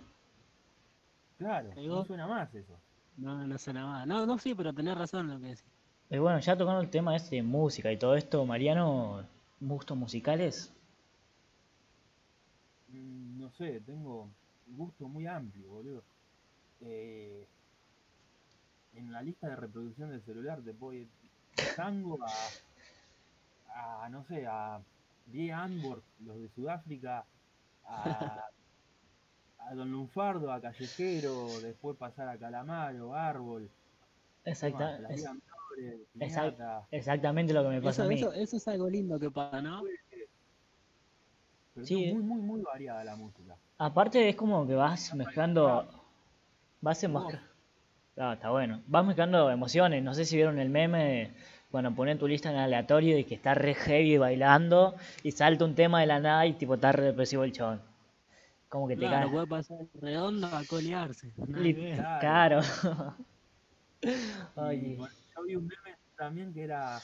Claro, 1.38 1.69
no 1.76 2.06
suena 2.06 2.28
más 2.28 2.54
eso. 2.56 2.73
No, 3.17 3.45
no 3.45 3.58
suena 3.58 3.86
más. 3.86 4.08
No, 4.08 4.26
no, 4.26 4.38
sí, 4.38 4.54
pero 4.56 4.73
tenés 4.73 4.97
razón 4.97 5.28
en 5.30 5.36
lo 5.36 5.39
que 5.39 5.47
decís. 5.47 5.65
Bueno, 6.10 6.39
ya 6.39 6.58
tocando 6.58 6.82
el 6.82 6.89
tema 6.89 7.15
este 7.15 7.38
de 7.38 7.43
música 7.43 7.91
y 7.91 7.97
todo 7.97 8.15
esto, 8.15 8.45
Mariano, 8.45 9.23
gustos 9.60 9.97
musicales. 9.97 10.71
Mm, 12.89 13.39
No 13.41 13.52
sé, 13.52 13.82
tengo 13.86 14.30
un 14.67 14.78
gusto 14.78 15.08
muy 15.08 15.28
amplio, 15.28 15.67
boludo. 15.69 16.04
Eh, 16.82 17.45
en 18.95 19.12
la 19.12 19.21
lista 19.21 19.50
de 19.50 19.56
reproducción 19.56 20.10
del 20.12 20.21
celular 20.23 20.62
te 20.62 20.73
puedo 20.73 20.93
ir 20.93 21.08
de 21.56 21.63
tango 21.76 22.19
a, 23.73 24.04
a 24.06 24.10
no 24.10 24.23
sé, 24.26 24.45
a 24.47 24.80
vi 25.28 25.50
a 25.50 25.63
Anborg, 25.63 26.02
los 26.26 26.39
de 26.39 26.50
Sudáfrica, 26.50 27.26
a, 27.86 28.45
a 29.60 29.74
Don 29.76 29.91
Lunfardo, 29.91 30.52
a 30.52 30.62
Callejero, 30.62 31.60
después 31.62 31.98
pasar 31.98 32.30
a 32.30 32.38
Calamaro, 32.38 33.13
Árbol. 33.13 33.70
Exacta, 34.46 34.98
es- 35.10 35.26
exact- 36.20 36.86
exactamente 36.91 37.54
lo 37.54 37.63
que 37.63 37.70
me 37.70 37.82
pasa 37.82 38.04
Eso, 38.04 38.04
a 38.04 38.08
mí. 38.08 38.15
eso, 38.15 38.34
eso 38.34 38.58
es 38.58 38.67
algo 38.67 38.89
lindo 38.89 39.20
que 39.20 39.30
pasa, 39.30 39.62
¿no? 39.62 39.84
pero 41.74 41.86
Sí, 41.86 42.06
es 42.06 42.10
eh. 42.12 42.13
muy, 42.13 42.24
muy, 42.24 42.41
muy 42.41 42.62
variada 42.62 43.04
la 43.04 43.15
música. 43.15 43.56
Aparte 43.78 44.30
es 44.30 44.36
como 44.36 44.65
que 44.65 44.74
vas 44.74 45.13
mezclando, 45.13 45.88
vas 46.82 47.04
en 47.04 47.13
Vos. 47.13 47.36
Ah, 48.20 48.34
está 48.34 48.50
bueno. 48.50 48.82
Vas 48.88 49.06
mezclando 49.06 49.52
emociones. 49.52 50.02
No 50.04 50.15
sé 50.15 50.26
si 50.26 50.36
vieron 50.38 50.58
el 50.58 50.70
meme 50.70 51.04
de, 51.04 51.32
bueno, 51.72 51.93
poner 51.93 52.17
tu 52.17 52.28
lista 52.28 52.50
en 52.50 52.58
aleatorio 52.58 53.15
y 53.20 53.26
que 53.26 53.36
está 53.36 53.54
re 53.54 53.76
heavy 53.76 54.17
bailando 54.17 54.96
y 55.22 55.32
salta 55.34 55.65
un 55.65 55.76
tema 55.76 56.00
de 56.02 56.08
la 56.08 56.20
nada 56.20 56.48
y 56.48 56.54
tipo 56.54 56.76
está 56.76 56.91
re 56.91 57.04
depresivo 57.04 57.43
el 57.43 57.52
chabón. 57.52 57.80
Como 58.70 58.88
que 58.88 58.96
te 58.96 59.02
Claro, 59.02 59.28
cae. 59.28 59.32
puede 59.32 59.48
pasar 59.48 59.78
redondo 60.02 60.48
a 60.48 60.64
colearse. 60.66 61.32
ver. 61.38 61.96
Claro. 62.20 62.60
Ay, 64.56 64.96
bueno, 64.96 65.16
yo 65.36 65.44
vi 65.44 65.56
un 65.56 65.64
meme 65.68 65.98
también 66.18 66.54
que 66.54 66.64
era 66.64 67.00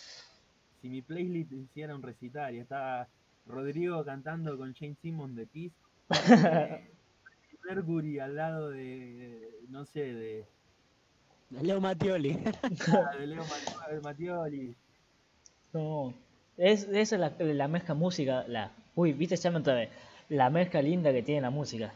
si 0.82 0.90
mi 0.90 1.02
playlist 1.02 1.52
hiciera 1.52 1.96
un 1.96 2.02
recital 2.04 2.54
y 2.54 2.60
estaba 2.60 3.08
Rodrigo 3.46 4.04
cantando 4.04 4.58
con 4.58 4.74
Jane 4.74 4.96
Simmons 5.02 5.36
de 5.36 5.48
Kiss, 5.48 5.74
eh, 6.30 6.92
Mercury 7.64 8.20
al 8.20 8.36
lado 8.36 8.70
de, 8.70 9.50
no 9.70 9.86
sé, 9.86 10.14
de, 10.14 10.46
Leo 11.62 11.80
Mattioli. 11.80 12.34
de 13.20 13.28
Leo 13.28 13.44
Mat- 13.46 14.04
Mattioli. 14.04 14.76
no. 15.74 16.14
Es, 16.58 16.84
esa 16.84 17.16
es 17.16 17.20
la, 17.20 17.34
la 17.40 17.68
mezcla 17.68 17.96
música. 17.96 18.46
La, 18.48 18.72
uy, 18.96 19.14
viste, 19.14 19.36
ya 19.36 19.50
me 19.52 19.58
otra 19.60 19.74
vez. 19.74 19.90
La 20.30 20.50
mezcla 20.50 20.82
linda 20.82 21.14
que 21.14 21.24
tiene 21.24 21.42
la 21.42 21.50
música. 21.50 21.94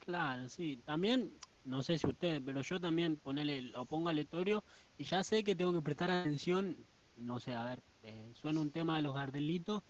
Claro, 0.00 0.48
sí. 0.48 0.80
También, 0.84 1.32
no 1.64 1.82
sé 1.82 1.98
si 1.98 2.06
ustedes, 2.06 2.40
pero 2.44 2.62
yo 2.62 2.80
también 2.80 3.16
ponele, 3.16 3.62
lo 3.62 3.84
pongo 3.84 4.08
aleatorio 4.08 4.64
y 4.96 5.04
ya 5.04 5.22
sé 5.22 5.44
que 5.44 5.54
tengo 5.54 5.72
que 5.74 5.82
prestar 5.82 6.10
atención. 6.10 6.76
No 7.16 7.38
sé, 7.40 7.54
a 7.54 7.64
ver, 7.64 7.82
eh, 8.02 8.30
suena 8.34 8.60
un 8.60 8.70
tema 8.70 8.96
de 8.96 9.02
los 9.02 9.14
Gardelitos 9.14 9.82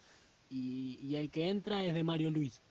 y, 0.51 0.99
y 1.03 1.17
el 1.17 1.31
que 1.31 1.49
entra 1.49 1.85
es 1.85 1.95
de 1.95 2.05
Mario 2.05 2.31
Luis. 2.31 2.63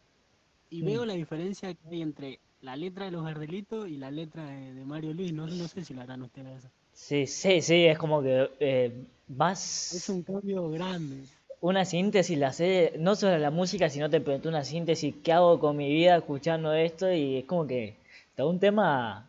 Y 0.70 0.82
veo 0.84 1.06
la 1.06 1.14
diferencia 1.14 1.74
que 1.74 1.88
hay 1.90 2.02
entre 2.02 2.40
la 2.62 2.76
letra 2.76 3.06
de 3.06 3.12
los 3.12 3.26
Gardelitos 3.26 3.90
y 3.90 3.98
la 3.98 4.12
letra 4.12 4.46
de, 4.48 4.74
de 4.74 4.86
Mario 4.86 5.14
Luis. 5.14 5.34
No, 5.34 5.48
no 5.48 5.68
sé 5.68 5.86
si 5.86 5.94
lo 5.94 6.02
harán 6.02 6.24
ustedes. 6.24 6.64
Sí, 6.94 7.28
sí, 7.28 7.62
sí, 7.62 7.86
es 7.86 7.98
como 7.98 8.22
que 8.22 8.50
eh, 8.60 9.06
vas... 9.28 9.94
Es 9.96 10.10
un 10.10 10.24
cambio 10.24 10.70
grande. 10.70 11.24
Una 11.62 11.86
síntesis, 11.86 12.38
la 12.38 12.54
sé, 12.54 12.94
no 13.00 13.16
solo 13.16 13.38
la 13.38 13.52
música, 13.52 13.90
sino 13.90 14.10
te 14.10 14.22
pregunto 14.22 14.50
una 14.50 14.64
síntesis, 14.64 15.16
¿qué 15.24 15.34
hago 15.34 15.60
con 15.60 15.76
mi 15.78 15.92
vida 15.92 16.16
escuchando 16.18 16.74
esto? 16.74 17.12
Y 17.12 17.38
es 17.38 17.46
como 17.46 17.66
que 17.68 17.96
todo 18.36 18.50
un 18.50 18.60
tema, 18.60 19.28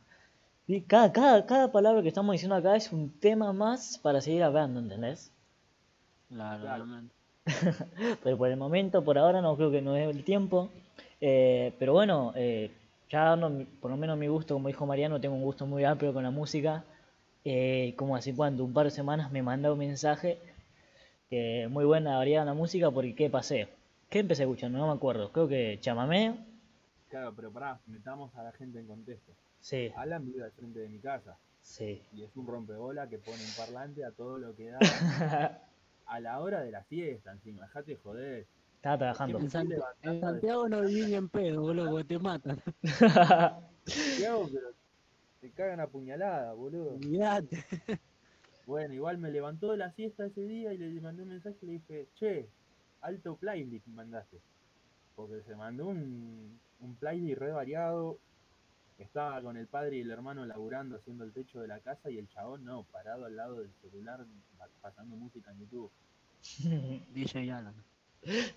y 0.66 0.82
cada, 0.82 1.12
cada, 1.12 1.46
cada 1.46 1.72
palabra 1.72 2.02
que 2.02 2.08
estamos 2.08 2.32
diciendo 2.32 2.56
acá 2.56 2.76
es 2.76 2.92
un 2.92 3.10
tema 3.20 3.52
más 3.52 3.98
para 3.98 4.20
seguir 4.20 4.42
hablando, 4.42 4.80
¿entendés? 4.80 5.32
Claro, 6.28 6.60
Claro. 6.62 6.84
realmente. 6.84 7.14
Pero 8.22 8.36
por 8.36 8.48
el 8.50 8.56
momento, 8.56 9.02
por 9.02 9.16
ahora 9.18 9.40
no 9.40 9.56
creo 9.56 9.70
que 9.70 9.80
no 9.80 9.96
es 9.96 10.08
el 10.14 10.22
tiempo. 10.24 10.68
Eh, 11.20 11.72
pero 11.78 11.94
bueno, 11.94 12.32
eh, 12.36 12.70
ya 13.10 13.24
dando 13.24 13.48
mi- 13.50 13.64
por 13.64 13.90
lo 13.90 13.96
menos 13.96 14.18
mi 14.18 14.26
gusto, 14.28 14.54
como 14.54 14.68
dijo 14.68 14.84
Mariano, 14.86 15.20
tengo 15.20 15.34
un 15.34 15.42
gusto 15.42 15.66
muy 15.66 15.82
amplio 15.84 16.12
con 16.12 16.22
la 16.22 16.30
música. 16.30 16.84
Eh, 17.44 17.94
como 17.96 18.14
hace 18.16 18.34
cuánto, 18.34 18.64
un 18.64 18.72
par 18.74 18.84
de 18.84 18.90
semanas 18.90 19.32
me 19.32 19.42
mandó 19.42 19.72
un 19.72 19.78
mensaje 19.78 20.38
que 21.30 21.68
muy 21.70 21.84
buena 21.84 22.16
variedad 22.16 22.44
la 22.46 22.54
música 22.54 22.90
porque 22.90 23.14
¿qué 23.14 23.30
pasé? 23.30 23.68
¿Qué 24.10 24.20
empecé 24.20 24.44
escuchando? 24.44 24.78
No 24.78 24.86
me 24.86 24.94
acuerdo. 24.94 25.30
Creo 25.32 25.48
que 25.48 25.78
chamamé. 25.80 26.34
Claro, 27.10 27.32
pero 27.34 27.50
pará, 27.50 27.78
metamos 27.86 28.34
a 28.36 28.42
la 28.42 28.52
gente 28.52 28.78
en 28.78 28.86
contexto. 28.86 29.32
Sí, 29.60 29.90
Alan 29.96 30.24
vive 30.24 30.44
al 30.44 30.52
frente 30.52 30.78
de 30.80 30.88
mi 30.88 30.98
casa 30.98 31.36
sí. 31.60 32.00
y 32.12 32.22
es 32.22 32.36
un 32.36 32.46
rompebola 32.46 33.08
que 33.08 33.18
pone 33.18 33.38
un 33.44 33.50
parlante 33.56 34.04
a 34.04 34.12
todo 34.12 34.38
lo 34.38 34.54
que 34.54 34.70
da 34.70 34.78
a 36.06 36.20
la 36.20 36.40
hora 36.40 36.60
de 36.62 36.70
la 36.70 36.84
fiesta 36.84 37.32
encima, 37.32 37.62
dejate 37.62 37.92
de 37.92 37.96
joder. 37.98 38.46
Estaba 38.76 38.98
trabajando. 38.98 39.38
En, 39.40 39.50
Santi- 39.50 39.70
levantando 39.74 40.14
en 40.14 40.20
Santiago 40.20 40.68
no 40.68 40.80
viví 40.82 41.06
ni 41.06 41.14
en 41.14 41.28
pedo, 41.28 41.60
boludo, 41.62 41.90
porque 41.90 42.04
te 42.04 42.18
matan. 42.18 42.62
Santiago, 43.84 44.48
pero 44.52 44.68
te 45.40 45.50
cagan 45.50 45.80
a 45.80 45.86
puñalada, 45.88 46.52
boludo. 46.52 46.94
Olvídate. 46.94 47.64
Bueno, 48.68 48.92
igual 48.92 49.16
me 49.16 49.31
levantó 49.31 49.70
de 49.72 49.78
la 49.78 49.90
siesta 49.92 50.26
ese 50.26 50.42
día 50.42 50.74
y 50.74 50.76
le 50.76 51.00
mandé 51.00 51.22
un 51.22 51.31
mensaje 51.31 51.57
y 51.62 51.66
le 51.66 51.72
dije, 51.72 52.07
che, 52.16 52.46
alto 53.00 53.35
playlist 53.37 53.87
mandaste. 53.87 54.37
Porque 55.16 55.40
se 55.46 55.57
mandó 55.57 55.87
un, 55.87 56.61
un 56.81 56.94
playlist 56.96 57.38
re 57.40 57.50
variado. 57.50 58.18
Estaba 58.98 59.40
con 59.40 59.57
el 59.57 59.66
padre 59.68 59.96
y 59.96 60.00
el 60.02 60.11
hermano 60.11 60.44
laburando 60.44 60.96
haciendo 60.96 61.24
el 61.24 61.33
techo 61.33 61.61
de 61.61 61.68
la 61.68 61.78
casa 61.81 62.11
y 62.11 62.18
el 62.18 62.28
chabón 62.28 62.66
no, 62.66 62.83
parado 62.92 63.24
al 63.24 63.37
lado 63.37 63.61
del 63.61 63.70
celular 63.81 64.20
pa- 64.59 64.68
pasando 64.83 65.16
música 65.16 65.50
en 65.50 65.61
YouTube. 65.61 65.90
DJ 67.14 67.50
Alan. 67.50 67.74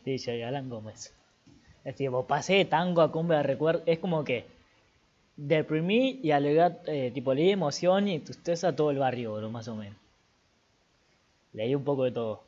Dice 0.03 0.43
Alan 0.43 0.67
Gómez. 0.67 1.13
Es 1.85 1.95
tipo, 1.95 2.27
pasé 2.27 2.55
de 2.55 2.65
tango 2.65 3.01
a 3.01 3.13
cumbia 3.13 3.37
de 3.37 3.43
recuerdo. 3.43 3.81
Es 3.85 3.99
como 3.99 4.25
que 4.25 4.45
deprimí 5.37 6.19
y 6.21 6.31
alegar, 6.31 6.81
eh, 6.85 7.11
tipo, 7.13 7.33
leí 7.33 7.51
emoción 7.51 8.09
y 8.09 8.19
tristeza 8.19 8.69
a 8.69 8.75
todo 8.75 8.91
el 8.91 8.97
barrio, 8.97 9.35
bro, 9.35 9.49
más 9.49 9.69
o 9.69 9.75
menos. 9.77 10.00
Leí 11.53 11.75
un 11.75 11.83
poco 11.83 12.03
de 12.05 12.11
todo. 12.11 12.43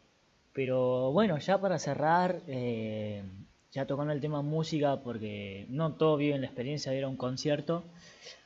Pero 0.54 1.12
bueno, 1.12 1.38
ya 1.40 1.60
para 1.60 1.80
cerrar, 1.80 2.42
eh, 2.48 3.24
ya 3.72 3.86
tocando 3.86 4.14
el 4.14 4.22
tema 4.22 4.42
música, 4.42 5.02
porque 5.02 5.66
no 5.70 5.94
todos 5.96 6.20
viven 6.20 6.42
la 6.42 6.48
experiencia 6.48 6.92
de 6.92 7.00
ir 7.00 7.04
a 7.04 7.10
un 7.10 7.18
concierto. 7.18 7.84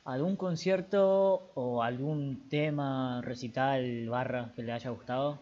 ¿Algún 0.04 0.36
concierto 0.36 1.50
o 1.54 1.82
algún 1.82 2.48
tema, 2.48 3.20
recital, 3.22 4.08
barra 4.08 4.52
que 4.56 4.62
le 4.62 4.72
haya 4.72 4.90
gustado? 4.90 5.38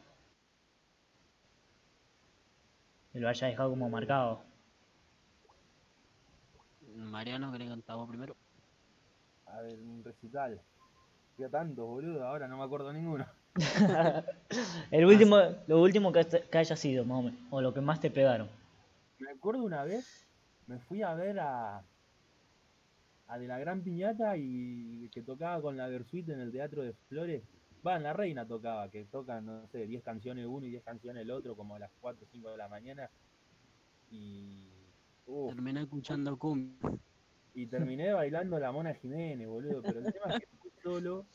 Que 3.13 3.21
lo 3.21 3.29
haya 3.29 3.47
dejado 3.47 3.71
como 3.71 3.89
marcado. 3.89 4.43
Mariano, 6.97 7.53
¿querés 7.53 7.69
cantar 7.69 7.97
vos 7.97 8.09
primero? 8.09 8.37
A 9.47 9.61
ver, 9.63 9.79
un 9.79 10.03
recital. 10.03 10.61
Fui 11.37 11.45
a 11.45 11.49
tantos, 11.49 11.87
boludo, 11.87 12.27
ahora 12.27 12.49
no 12.49 12.57
me 12.57 12.65
acuerdo 12.65 12.93
ninguno. 12.93 13.25
El 14.91 15.05
último, 15.07 15.37
lo 15.67 15.83
último 15.83 16.13
que, 16.13 16.27
que 16.51 16.59
haya 16.59 16.77
sido, 16.77 17.05
más 17.05 17.19
o 17.19 17.23
menos, 17.23 17.41
o 17.51 17.61
lo 17.61 17.73
que 17.73 17.81
más 17.81 18.01
te 18.01 18.11
pegaron. 18.11 18.49
Me 19.19 19.31
acuerdo 19.31 19.65
una 19.65 19.85
vez, 19.85 20.27
me 20.67 20.79
fui 20.79 21.03
a 21.03 21.15
ver 21.15 21.41
a, 21.41 21.83
a 23.29 23.39
De 23.39 23.47
la 23.47 23.59
Gran 23.59 23.83
Piñata 23.83 24.37
y 24.37 25.09
que 25.11 25.23
tocaba 25.23 25.61
con 25.61 25.77
la 25.77 25.89
Versuit 25.89 26.29
en 26.29 26.41
el 26.41 26.53
Teatro 26.53 26.83
de 26.83 26.93
Flores. 27.09 27.43
Va, 27.87 27.97
en 27.97 28.03
La 28.03 28.13
Reina 28.13 28.47
tocaba, 28.47 28.91
que 28.91 29.05
tocan, 29.05 29.47
no 29.47 29.69
sé, 29.69 29.87
10 29.87 30.03
canciones 30.03 30.47
uno 30.47 30.67
y 30.67 30.71
10 30.71 30.83
canciones 30.83 31.23
el 31.23 31.31
otro, 31.31 31.55
como 31.57 31.77
a 31.77 31.79
las 31.79 31.91
4 32.01 32.25
o 32.25 32.29
5 32.33 32.51
de 32.51 32.57
la 32.57 32.69
mañana. 32.69 33.09
Y. 34.11 34.69
Terminé 35.49 35.83
escuchando 35.83 36.37
cumbia. 36.39 36.99
y 37.55 37.67
terminé 37.67 38.13
bailando 38.13 38.59
la 38.59 38.73
Mona 38.73 38.95
Jiménez, 38.95 39.47
boludo. 39.47 39.83
Pero 39.83 40.01
el 40.01 40.13
tema 40.13 40.35
es 40.35 40.41
que 40.41 40.49
fui 40.61 40.71
solo. 40.83 41.27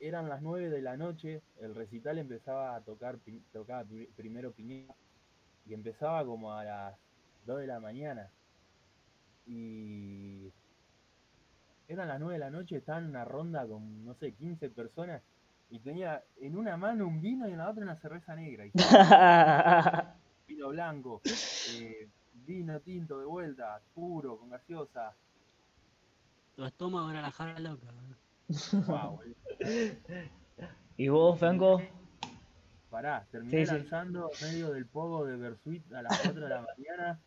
Eran 0.00 0.28
las 0.30 0.40
9 0.40 0.70
de 0.70 0.80
la 0.80 0.96
noche, 0.96 1.42
el 1.58 1.74
recital 1.74 2.18
empezaba 2.18 2.74
a 2.74 2.80
tocar, 2.80 3.18
tocaba 3.52 3.84
pri- 3.84 4.06
primero 4.16 4.50
Piñata 4.52 4.94
y 5.66 5.74
empezaba 5.74 6.24
como 6.24 6.52
a 6.54 6.64
las 6.64 6.94
2 7.44 7.60
de 7.60 7.66
la 7.66 7.80
mañana. 7.80 8.30
Y 9.46 10.50
eran 11.88 12.08
las 12.08 12.18
9 12.18 12.34
de 12.34 12.38
la 12.40 12.50
noche, 12.50 12.76
estaba 12.76 12.98
en 12.98 13.06
una 13.06 13.24
ronda 13.24 13.66
con, 13.66 14.04
no 14.04 14.14
sé, 14.14 14.32
15 14.32 14.70
personas 14.70 15.22
y 15.70 15.78
tenía 15.80 16.22
en 16.40 16.56
una 16.56 16.76
mano 16.76 17.06
un 17.06 17.20
vino 17.20 17.46
y 17.48 17.52
en 17.52 17.58
la 17.58 17.68
otra 17.70 17.82
una 17.82 17.96
cerveza 17.96 18.34
negra. 18.34 18.64
Y 18.66 18.72
vino 20.54 20.68
blanco, 20.70 21.20
eh, 21.74 22.08
vino 22.46 22.80
tinto 22.80 23.18
de 23.18 23.26
vuelta, 23.26 23.80
puro, 23.94 24.38
con 24.38 24.48
gaseosa. 24.50 25.14
Tu 26.56 26.64
estómago 26.64 27.10
era 27.10 27.20
la 27.22 27.30
jara 27.30 27.58
loca. 27.58 27.86
¿Y 30.96 31.08
vos, 31.08 31.38
Franco? 31.38 31.80
Pará, 32.90 33.24
terminé 33.30 33.64
Sí, 33.64 33.66
sí. 33.66 33.72
lanzando 33.72 34.30
en 34.40 34.48
medio 34.48 34.70
del 34.72 34.86
pogo 34.86 35.24
de 35.24 35.36
Versuit 35.36 35.92
a 35.92 36.02
las 36.02 36.20
4 36.20 36.40
de 36.42 36.48
la 36.48 36.62
mañana. 36.62 37.20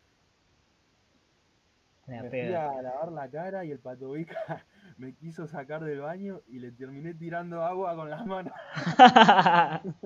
Me 2.06 2.22
Me 2.22 2.28
fui 2.28 2.40
a 2.52 2.82
lavar 2.82 3.12
la 3.12 3.30
cara 3.30 3.64
y 3.64 3.70
el 3.70 3.78
patobica 3.78 4.36
me 4.98 5.14
quiso 5.14 5.46
sacar 5.46 5.82
del 5.82 6.00
baño 6.00 6.42
y 6.48 6.58
le 6.58 6.70
terminé 6.72 7.14
tirando 7.14 7.64
agua 7.64 7.96
con 7.96 8.10
las 8.10 8.26
manos. 8.26 8.52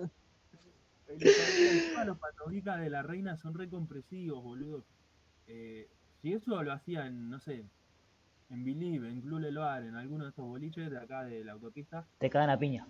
Los 2.07 2.19
patobicas 2.19 2.79
de 2.81 2.91
la 2.91 3.03
reina 3.03 3.37
son 3.37 3.55
recompresivos, 3.55 4.43
boludo. 4.43 4.85
Eh, 5.47 5.89
si 6.21 6.35
eso 6.35 6.63
lo 6.63 6.73
hacía 6.73 7.07
en, 7.07 7.31
no 7.31 7.41
sé, 7.41 7.65
en 8.51 8.65
Believe, 8.65 9.09
en 9.11 9.21
Club 9.21 9.41
Leloir, 9.41 9.85
en 9.85 9.95
alguno 9.97 10.25
de 10.25 10.31
estos 10.31 10.45
boliches 10.47 10.91
de 10.91 10.99
acá 10.99 11.25
de 11.25 11.45
la 11.45 11.53
autopista, 11.53 12.07
Te 12.19 12.31
cagan 12.31 12.51
a 12.51 12.59
piña. 12.59 12.87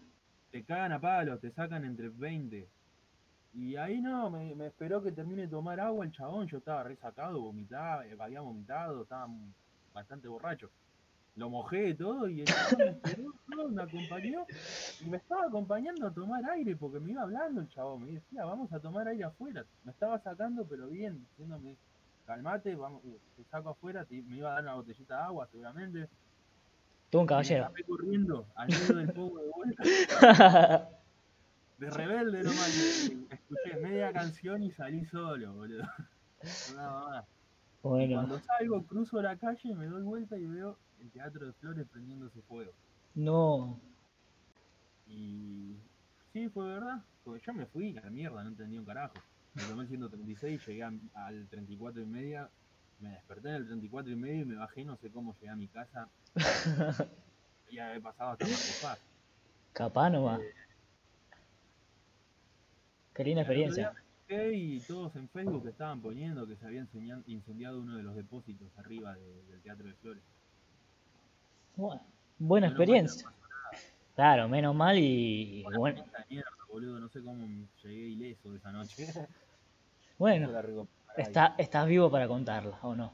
te 0.50 0.64
cagan 0.64 0.92
a 0.92 1.00
palos, 1.00 1.40
te 1.40 1.50
sacan 1.50 1.84
entre 1.84 2.08
20. 2.08 2.68
Y 3.54 3.76
ahí 3.76 4.00
no, 4.00 4.30
me, 4.30 4.54
me 4.54 4.66
esperó 4.66 5.02
que 5.02 5.10
termine 5.12 5.42
de 5.42 5.48
tomar 5.48 5.80
agua 5.80 6.04
el 6.04 6.12
chabón, 6.12 6.46
yo 6.46 6.58
estaba 6.58 6.82
resacado, 6.84 7.40
vomitaba, 7.40 8.06
eh, 8.06 8.16
había 8.18 8.40
vomitado, 8.40 9.02
estaba 9.02 9.28
bastante 9.92 10.28
borracho. 10.28 10.70
Lo 11.36 11.50
mojé 11.50 11.94
todo 11.94 12.28
y 12.28 12.40
el 12.40 12.46
chabón 12.46 12.78
me 12.78 12.90
esperó, 12.90 13.68
me 13.70 13.82
acompañó 13.82 14.46
y 15.00 15.08
me 15.08 15.16
estaba 15.16 15.46
acompañando 15.46 16.06
a 16.06 16.12
tomar 16.12 16.44
aire 16.50 16.76
porque 16.76 17.00
me 17.00 17.12
iba 17.12 17.22
hablando 17.22 17.60
el 17.60 17.68
chabón, 17.68 18.04
me 18.04 18.12
decía, 18.12 18.44
vamos 18.44 18.72
a 18.72 18.80
tomar 18.80 19.08
aire 19.08 19.24
afuera. 19.24 19.64
Me 19.84 19.92
estaba 19.92 20.18
sacando 20.20 20.64
pero 20.66 20.88
bien, 20.88 21.18
diciéndome, 21.30 21.76
calmate, 22.28 22.76
vamos, 22.76 23.02
eh, 23.06 23.18
te 23.36 23.44
saco 23.44 23.70
afuera, 23.70 24.04
te- 24.04 24.22
me 24.22 24.36
iba 24.36 24.50
a 24.50 24.54
dar 24.56 24.62
una 24.64 24.74
botellita 24.74 25.16
de 25.16 25.22
agua 25.22 25.48
seguramente. 25.50 26.08
Tú 27.10 27.18
un 27.20 27.24
me 27.24 27.28
caballero. 27.28 27.62
escapé 27.64 27.84
corriendo 27.84 28.46
al 28.54 28.68
medio 28.68 28.94
del 28.96 29.12
fuego 29.14 29.38
de 29.38 29.50
vuelta. 29.50 29.82
De 31.78 31.88
rebelde 31.90 32.42
nomás, 32.42 32.68
escuché 33.30 33.76
media 33.80 34.12
canción 34.12 34.62
y 34.64 34.72
salí 34.72 35.04
solo, 35.06 35.52
boludo. 35.54 35.84
Nada 36.74 37.08
más. 37.08 37.24
Y 37.24 37.88
bueno, 37.88 38.14
cuando 38.16 38.40
salgo, 38.40 38.82
cruzo 38.84 39.22
la 39.22 39.36
calle, 39.36 39.74
me 39.76 39.86
doy 39.86 40.02
vuelta 40.02 40.36
y 40.36 40.44
veo 40.44 40.76
el 41.00 41.08
Teatro 41.12 41.46
de 41.46 41.52
Flores 41.54 41.86
prendiéndose 41.90 42.42
fuego. 42.42 42.72
no. 43.14 43.78
Y 45.06 45.76
sí, 46.32 46.48
fue 46.50 46.66
verdad, 46.66 46.98
porque 47.24 47.42
yo 47.46 47.54
me 47.54 47.64
fui 47.66 47.96
a 47.96 48.02
la 48.02 48.10
mierda, 48.10 48.42
no 48.42 48.48
entendí 48.50 48.76
un 48.76 48.84
carajo. 48.84 49.14
Me 49.58 49.64
tomé 49.64 49.82
el 49.82 49.88
136, 49.88 50.66
llegué 50.66 50.82
a- 50.84 50.92
al 51.14 51.46
34 51.48 52.00
y 52.02 52.06
media, 52.06 52.48
me 53.00 53.10
desperté 53.10 53.48
en 53.50 53.54
el 53.56 53.66
34 53.66 54.12
y 54.12 54.16
medio 54.16 54.42
y 54.42 54.44
me 54.44 54.54
bajé, 54.56 54.84
no 54.84 54.96
sé 54.96 55.10
cómo 55.10 55.34
llegué 55.34 55.50
a 55.50 55.56
mi 55.56 55.68
casa. 55.68 56.08
Y 57.70 57.78
había 57.78 58.00
pasado 58.00 58.30
hasta 58.30 58.46
más 58.46 58.78
paz. 58.82 58.98
Capaz 59.74 60.08
nomás. 60.08 60.40
Eh, 60.40 60.54
Qué 63.14 63.24
linda 63.24 63.42
experiencia. 63.42 63.92
y 64.30 64.80
todos 64.80 65.14
en 65.16 65.28
Facebook 65.28 65.66
estaban 65.68 66.00
poniendo 66.00 66.46
que 66.46 66.56
se 66.56 66.64
había 66.64 66.86
incendiado 67.26 67.80
uno 67.80 67.96
de 67.96 68.02
los 68.02 68.14
depósitos 68.16 68.68
arriba 68.78 69.14
de- 69.14 69.42
del 69.50 69.60
Teatro 69.60 69.86
de 69.86 69.92
Flores. 69.96 70.22
Buena, 71.76 72.02
buena 72.38 72.66
Menos 72.68 72.78
mal 72.78 72.86
que 72.86 72.92
no 72.92 72.96
experiencia. 73.06 73.28
Claro, 74.14 74.48
menos 74.48 74.74
mal 74.74 74.98
y, 74.98 75.62
bueno. 75.76 76.02
de 76.02 76.24
mierda, 76.30 76.50
boludo, 76.68 76.98
no 77.00 77.08
sé 77.10 77.22
cómo 77.22 77.46
llegué 77.82 78.08
ileso 78.08 78.54
esa 78.54 78.72
noche. 78.72 79.06
Bueno, 80.18 80.50
está, 81.16 81.54
estás 81.58 81.86
vivo 81.88 82.10
para 82.10 82.28
contarla, 82.28 82.78
¿o 82.82 82.94
no? 82.94 83.12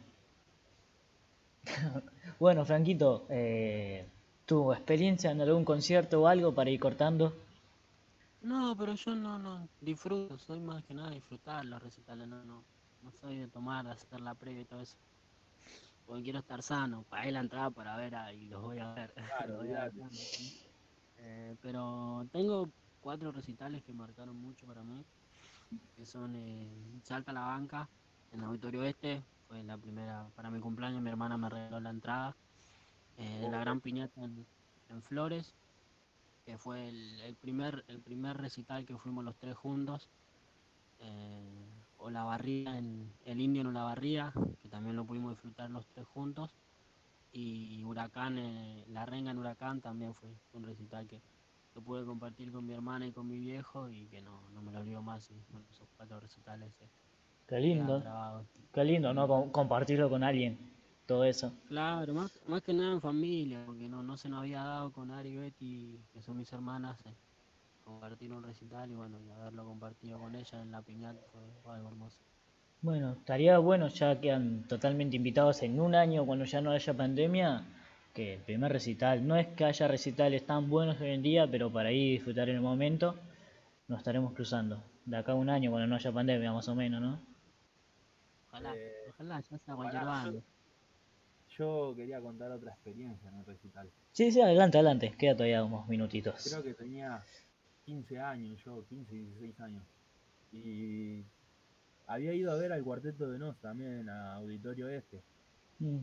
Bueno, 2.38 2.64
Franquito, 2.64 3.26
eh, 3.28 4.06
¿tu 4.46 4.72
experiencia 4.72 5.30
en 5.30 5.40
algún 5.40 5.64
concierto 5.64 6.22
o 6.22 6.26
algo 6.26 6.54
para 6.54 6.70
ir 6.70 6.80
cortando? 6.80 7.32
No, 8.42 8.76
pero 8.76 8.94
yo 8.94 9.14
no, 9.16 9.38
no 9.38 9.68
disfruto, 9.80 10.38
soy 10.38 10.60
más 10.60 10.84
que 10.84 10.94
nada 10.94 11.10
disfrutar 11.10 11.64
los 11.64 11.82
recitales, 11.82 12.28
no, 12.28 12.44
no, 12.44 12.64
no 13.00 13.10
soy 13.12 13.38
de 13.38 13.48
tomar, 13.48 13.84
de 13.86 13.92
hacer 13.92 14.20
la 14.20 14.34
previa 14.36 14.62
y 14.62 14.66
todo 14.66 14.80
eso. 14.82 14.96
Porque 16.04 16.22
quiero 16.24 16.38
estar 16.40 16.62
sano, 16.62 17.04
pagué 17.08 17.32
la 17.32 17.40
entrada 17.40 17.70
para 17.70 17.96
ver 17.96 18.14
a- 18.14 18.32
y 18.32 18.46
los 18.46 18.62
voy 18.62 18.78
a 18.78 18.92
ver. 18.94 19.14
Claro, 19.38 19.54
los 19.54 19.66
voy 19.66 19.74
a 19.74 19.84
ver. 19.84 19.92
Eh, 21.16 21.56
pero 21.60 22.26
tengo 22.32 22.68
cuatro 23.04 23.30
recitales 23.30 23.82
que 23.82 23.92
marcaron 23.92 24.34
mucho 24.40 24.66
para 24.66 24.82
mí, 24.82 25.04
que 25.94 26.06
son 26.06 26.34
eh, 26.36 26.66
Salta 27.02 27.32
a 27.32 27.34
la 27.34 27.42
Banca, 27.42 27.86
en 28.32 28.40
el 28.40 28.46
Auditorio 28.46 28.82
Este, 28.82 29.22
fue 29.46 29.62
la 29.62 29.76
primera, 29.76 30.26
para 30.34 30.50
mi 30.50 30.58
cumpleaños 30.58 31.02
mi 31.02 31.10
hermana 31.10 31.36
me 31.36 31.50
regaló 31.50 31.80
la 31.80 31.90
entrada, 31.90 32.34
eh, 33.18 33.46
La 33.50 33.58
Gran 33.60 33.82
Piñata 33.82 34.24
en, 34.24 34.46
Flores, 35.02 35.52
que 36.46 36.56
fue 36.56 36.88
el, 36.88 37.36
primer 37.42 37.84
el 37.88 37.98
primer 38.00 38.38
recital 38.38 38.86
que 38.86 38.96
fuimos 38.96 39.24
los 39.24 39.36
tres 39.36 39.56
juntos 39.56 40.08
eh, 41.00 41.66
o 41.98 42.10
la 42.10 42.22
barría 42.22 42.78
en 42.78 43.12
el 43.24 43.40
indio 43.40 43.62
en 43.62 43.74
la 43.74 43.82
barría 43.82 44.32
que 44.62 44.68
también 44.68 44.94
lo 44.94 45.04
pudimos 45.04 45.32
disfrutar 45.32 45.68
los 45.70 45.84
tres 45.88 46.06
juntos 46.06 46.54
y 47.32 47.82
huracán 47.82 48.38
eh, 48.38 48.84
la 48.88 49.04
renga 49.04 49.32
en 49.32 49.38
huracán 49.38 49.80
también 49.80 50.14
fue 50.14 50.28
un 50.52 50.62
recital 50.62 51.08
que 51.08 51.20
lo 51.74 51.82
pude 51.82 52.04
compartir 52.04 52.52
con 52.52 52.64
mi 52.66 52.72
hermana 52.74 53.06
y 53.06 53.12
con 53.12 53.26
mi 53.26 53.38
viejo 53.38 53.90
y 53.90 54.08
que 54.08 54.20
no, 54.22 54.48
no 54.50 54.62
me 54.62 54.72
lo 54.72 54.80
olvido 54.80 55.02
más 55.02 55.30
y 55.30 55.44
bueno, 55.50 55.66
esos 55.70 55.88
cuatro 55.96 56.20
recitales 56.20 56.72
eh, 56.80 56.88
Qué 57.48 57.58
lindo, 57.58 58.02
qué 58.74 58.84
lindo, 58.84 59.14
¿no? 59.14 59.26
Com- 59.26 59.50
compartirlo 59.50 60.10
con 60.10 60.22
alguien, 60.22 60.58
todo 61.06 61.24
eso. 61.24 61.52
Claro, 61.66 62.14
más, 62.14 62.40
más 62.46 62.62
que 62.62 62.72
nada 62.72 62.92
en 62.92 63.00
familia, 63.02 63.64
porque 63.66 63.86
no, 63.88 64.02
no 64.02 64.16
se 64.16 64.28
nos 64.30 64.40
había 64.40 64.62
dado 64.64 64.92
con 64.92 65.10
Ari 65.10 65.30
y 65.30 65.36
Betty, 65.36 66.06
que 66.12 66.22
son 66.22 66.36
mis 66.38 66.50
hermanas, 66.52 67.04
eh, 67.06 67.16
compartir 67.84 68.32
un 68.32 68.42
recital 68.44 68.90
y 68.90 68.94
bueno, 68.96 69.20
y 69.20 69.30
haberlo 69.30 69.64
compartido 69.66 70.18
con 70.20 70.34
ella 70.36 70.62
en 70.62 70.70
la 70.72 70.82
piñata 70.82 71.20
fue, 71.32 71.42
fue 71.62 71.74
algo 71.74 71.88
hermoso. 71.88 72.20
Bueno, 72.82 73.14
estaría 73.18 73.58
bueno, 73.58 73.88
ya 73.88 74.20
quedan 74.20 74.68
totalmente 74.68 75.16
invitados 75.16 75.62
en 75.64 75.80
un 75.80 75.96
año 75.96 76.24
cuando 76.24 76.44
ya 76.44 76.60
no 76.60 76.70
haya 76.70 76.94
pandemia, 76.94 77.64
que 78.14 78.34
el 78.34 78.40
primer 78.40 78.72
recital, 78.72 79.26
no 79.26 79.36
es 79.36 79.48
que 79.48 79.64
haya 79.64 79.88
recitales 79.88 80.46
tan 80.46 80.70
buenos 80.70 81.00
hoy 81.00 81.10
en 81.10 81.22
día, 81.22 81.48
pero 81.50 81.70
para 81.70 81.90
ir 81.90 82.10
a 82.10 82.12
disfrutar 82.12 82.48
en 82.48 82.56
el 82.56 82.62
momento, 82.62 83.16
nos 83.88 83.98
estaremos 83.98 84.32
cruzando. 84.32 84.82
De 85.04 85.16
acá 85.16 85.32
a 85.32 85.34
un 85.34 85.50
año 85.50 85.70
cuando 85.70 85.88
no 85.88 85.96
haya 85.96 86.12
pandemia, 86.12 86.52
más 86.52 86.68
o 86.68 86.74
menos, 86.74 87.02
¿no? 87.02 87.20
Ojalá, 88.48 88.74
Eh, 88.76 88.92
ojalá, 89.10 89.40
ya 89.40 89.58
sea 89.58 89.74
cualquier 89.74 90.04
bando. 90.04 90.42
Yo 91.58 91.92
quería 91.96 92.20
contar 92.20 92.50
otra 92.52 92.72
experiencia 92.72 93.28
en 93.28 93.36
el 93.36 93.46
recital. 93.46 93.90
Sí, 94.12 94.30
sí, 94.30 94.40
adelante, 94.40 94.78
adelante, 94.78 95.14
queda 95.18 95.34
todavía 95.34 95.64
unos 95.64 95.88
minutitos. 95.88 96.44
Creo 96.48 96.62
que 96.62 96.74
tenía 96.74 97.20
15 97.84 98.18
años, 98.18 98.62
yo, 98.64 98.84
15, 98.88 99.12
16 99.12 99.60
años. 99.60 99.82
Y 100.52 101.24
había 102.06 102.32
ido 102.32 102.52
a 102.52 102.56
ver 102.56 102.72
al 102.72 102.82
Cuarteto 102.84 103.28
de 103.28 103.38
Nos 103.38 103.56
también 103.58 104.08
a 104.08 104.34
Auditorio 104.36 104.88
Este. 104.88 105.20
Mm, 105.80 105.98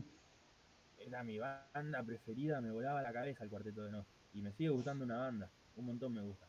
Era 1.06 1.24
mi 1.24 1.38
banda 1.38 2.02
preferida, 2.02 2.60
me 2.60 2.70
volaba 2.70 3.02
la 3.02 3.12
cabeza 3.12 3.44
el 3.44 3.50
Cuarteto 3.50 3.82
de 3.82 3.92
Nos. 3.92 4.06
Y 4.34 4.40
me 4.40 4.52
sigue 4.52 4.70
gustando 4.70 5.04
una 5.04 5.18
banda, 5.18 5.50
un 5.76 5.86
montón 5.86 6.14
me 6.14 6.22
gusta. 6.22 6.46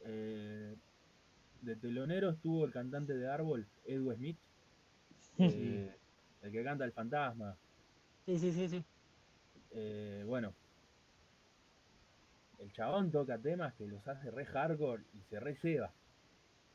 Eh, 0.00 0.76
de 1.62 1.76
telonero 1.76 2.30
estuvo 2.30 2.64
el 2.64 2.72
cantante 2.72 3.14
de 3.14 3.28
Árbol, 3.28 3.66
Edu 3.84 4.12
Smith, 4.12 4.38
eh, 5.38 5.96
el 6.42 6.52
que 6.52 6.64
canta 6.64 6.84
El 6.84 6.92
Fantasma. 6.92 7.56
Sí, 8.26 8.38
sí, 8.38 8.52
sí, 8.52 8.68
sí. 8.68 8.84
Eh, 9.70 10.24
bueno, 10.26 10.54
el 12.58 12.72
chabón 12.72 13.10
toca 13.10 13.38
temas 13.38 13.74
que 13.74 13.86
los 13.86 14.06
hace 14.06 14.30
re 14.30 14.44
hardcore 14.46 15.04
y 15.14 15.22
se 15.30 15.40
re 15.40 15.56
ceba. 15.56 15.92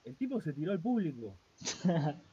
El 0.04 0.16
tipo 0.16 0.42
se 0.42 0.54
tiró 0.54 0.72
al 0.72 0.80
público. 0.80 1.38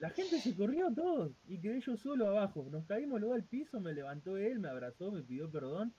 La 0.00 0.10
gente 0.10 0.40
se 0.40 0.54
corrió 0.56 0.92
todos 0.94 1.32
y 1.46 1.58
quedé 1.60 1.80
yo 1.80 1.96
solo 1.96 2.26
abajo. 2.28 2.66
Nos 2.70 2.86
caímos 2.86 3.20
luego 3.20 3.34
al 3.34 3.44
piso, 3.44 3.80
me 3.80 3.92
levantó 3.92 4.36
él, 4.38 4.58
me 4.58 4.68
abrazó, 4.68 5.12
me 5.12 5.22
pidió 5.22 5.50
perdón 5.50 5.92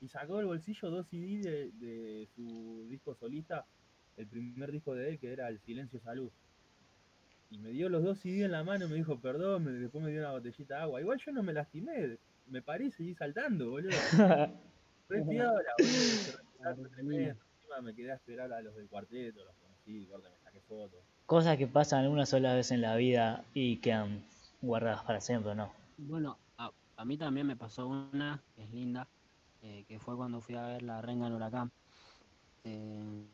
y 0.00 0.08
sacó 0.08 0.38
del 0.38 0.46
bolsillo 0.46 0.90
dos 0.90 1.06
CD 1.08 1.40
de, 1.42 1.70
de 1.72 2.28
su 2.34 2.86
disco 2.88 3.14
solista, 3.14 3.66
el 4.16 4.26
primer 4.26 4.72
disco 4.72 4.94
de 4.94 5.10
él 5.10 5.18
que 5.18 5.32
era 5.32 5.48
El 5.48 5.60
Silencio 5.60 6.00
Salud. 6.00 6.30
Y 7.50 7.58
me 7.58 7.70
dio 7.70 7.90
los 7.90 8.02
dos 8.02 8.18
CD 8.18 8.44
en 8.46 8.52
la 8.52 8.64
mano, 8.64 8.88
me 8.88 8.96
dijo 8.96 9.20
perdón, 9.20 9.64
me- 9.64 9.72
después 9.72 10.02
me 10.02 10.10
dio 10.10 10.20
una 10.20 10.32
botellita 10.32 10.76
de 10.76 10.80
agua. 10.82 11.00
Igual 11.02 11.18
yo 11.24 11.32
no 11.32 11.42
me 11.42 11.52
lastimé, 11.52 12.18
me 12.46 12.62
paré 12.62 12.86
y 12.86 12.90
seguí 12.90 13.14
saltando, 13.14 13.68
boludo. 13.70 13.90
Piola, 15.28 15.60
boludo, 17.68 17.82
me 17.82 17.94
quedé 17.94 18.12
a 18.12 18.14
esperar 18.14 18.50
a 18.52 18.62
los 18.62 18.74
del 18.76 18.88
cuarteto, 18.88 19.44
los 19.44 19.54
conocí, 19.56 20.06
corte, 20.06 20.28
me 20.30 20.38
saqué 20.42 20.60
fotos. 20.62 21.04
Cosas 21.32 21.56
que 21.56 21.66
pasan 21.66 22.08
una 22.08 22.26
sola 22.26 22.52
vez 22.52 22.72
en 22.72 22.82
la 22.82 22.94
vida 22.94 23.42
y 23.54 23.78
quedan 23.78 24.22
guardadas 24.60 25.02
para 25.04 25.18
siempre, 25.18 25.54
¿no? 25.54 25.72
Bueno, 25.96 26.36
a, 26.58 26.70
a 26.98 27.04
mí 27.06 27.16
también 27.16 27.46
me 27.46 27.56
pasó 27.56 27.86
una 27.86 28.42
que 28.54 28.64
es 28.64 28.70
linda, 28.70 29.08
eh, 29.62 29.86
que 29.88 29.98
fue 29.98 30.14
cuando 30.14 30.42
fui 30.42 30.56
a 30.56 30.66
ver 30.66 30.82
la 30.82 31.00
renga 31.00 31.28
en 31.28 31.32
huracán. 31.32 31.72
Eh, 32.64 33.24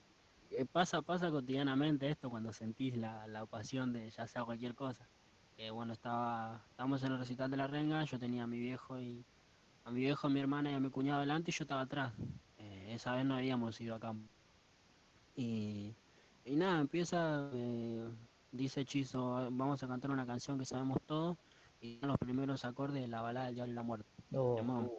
eh, 0.53 0.65
pasa, 0.71 1.03
pasa 1.03 1.29
cotidianamente 1.33 2.09
esto 2.09 2.31
cuando 2.31 2.53
sentís 2.53 2.97
la, 2.97 3.27
la 3.27 3.47
pasión 3.47 3.93
de 3.93 4.09
ya 4.13 4.29
sea 4.29 4.45
cualquier 4.45 4.77
cosa. 4.77 5.09
Que 5.57 5.73
bueno, 5.73 5.93
estaba, 5.93 6.63
estábamos 6.71 7.03
en 7.03 7.11
el 7.11 7.19
recital 7.19 7.51
de 7.51 7.57
la 7.57 7.67
renga, 7.67 8.05
yo 8.05 8.17
tenía 8.17 8.45
a 8.45 8.47
mi 8.47 8.61
viejo 8.61 9.01
y 9.01 9.25
a 9.85 9.91
mi 9.91 9.99
viejo, 9.99 10.29
a 10.29 10.31
mi 10.31 10.39
hermana 10.39 10.71
y 10.71 10.75
a 10.75 10.79
mi 10.79 10.89
cuñado 10.91 11.19
delante 11.19 11.51
y 11.51 11.55
yo 11.55 11.65
estaba 11.65 11.81
atrás. 11.81 12.13
Eh, 12.59 12.93
esa 12.95 13.17
vez 13.17 13.25
no 13.25 13.35
habíamos 13.35 13.81
ido 13.81 13.97
a 13.97 13.99
campo. 13.99 14.29
Y, 15.35 15.97
y 16.49 16.57
nada, 16.57 16.81
empieza, 16.81 17.51
eh, 17.53 18.09
dice 18.53 18.85
Chizo, 18.85 19.49
vamos 19.53 19.83
a 19.83 19.89
cantar 19.89 20.11
una 20.11 20.27
canción 20.27 20.59
que 20.59 20.65
sabemos 20.65 20.99
todos 21.05 21.37
y 21.81 21.99
los 22.01 22.17
primeros 22.17 22.65
acordes 22.65 23.03
de 23.03 23.09
la 23.09 23.21
balada 23.21 23.47
del 23.47 23.57
Diablo 23.57 23.73
y 23.73 23.77
la 23.77 23.83
Muerte. 23.83 24.09
Oh, 24.33 24.55
Temón. 24.57 24.91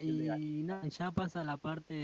Y 0.00 0.62
nada, 0.64 0.86
ya 0.88 1.12
pasa 1.12 1.44
la 1.44 1.56
parte 1.56 1.94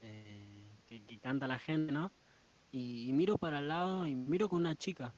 eh, 0.00 0.72
que, 0.86 1.02
que 1.04 1.18
canta 1.18 1.46
la 1.46 1.58
gente, 1.58 1.92
¿no? 1.92 2.10
Y, 2.72 3.08
y 3.08 3.12
miro 3.12 3.36
para 3.36 3.58
el 3.58 3.68
lado 3.68 4.06
y 4.06 4.14
miro 4.14 4.48
con 4.48 4.60
una 4.60 4.74
chica. 4.74 5.12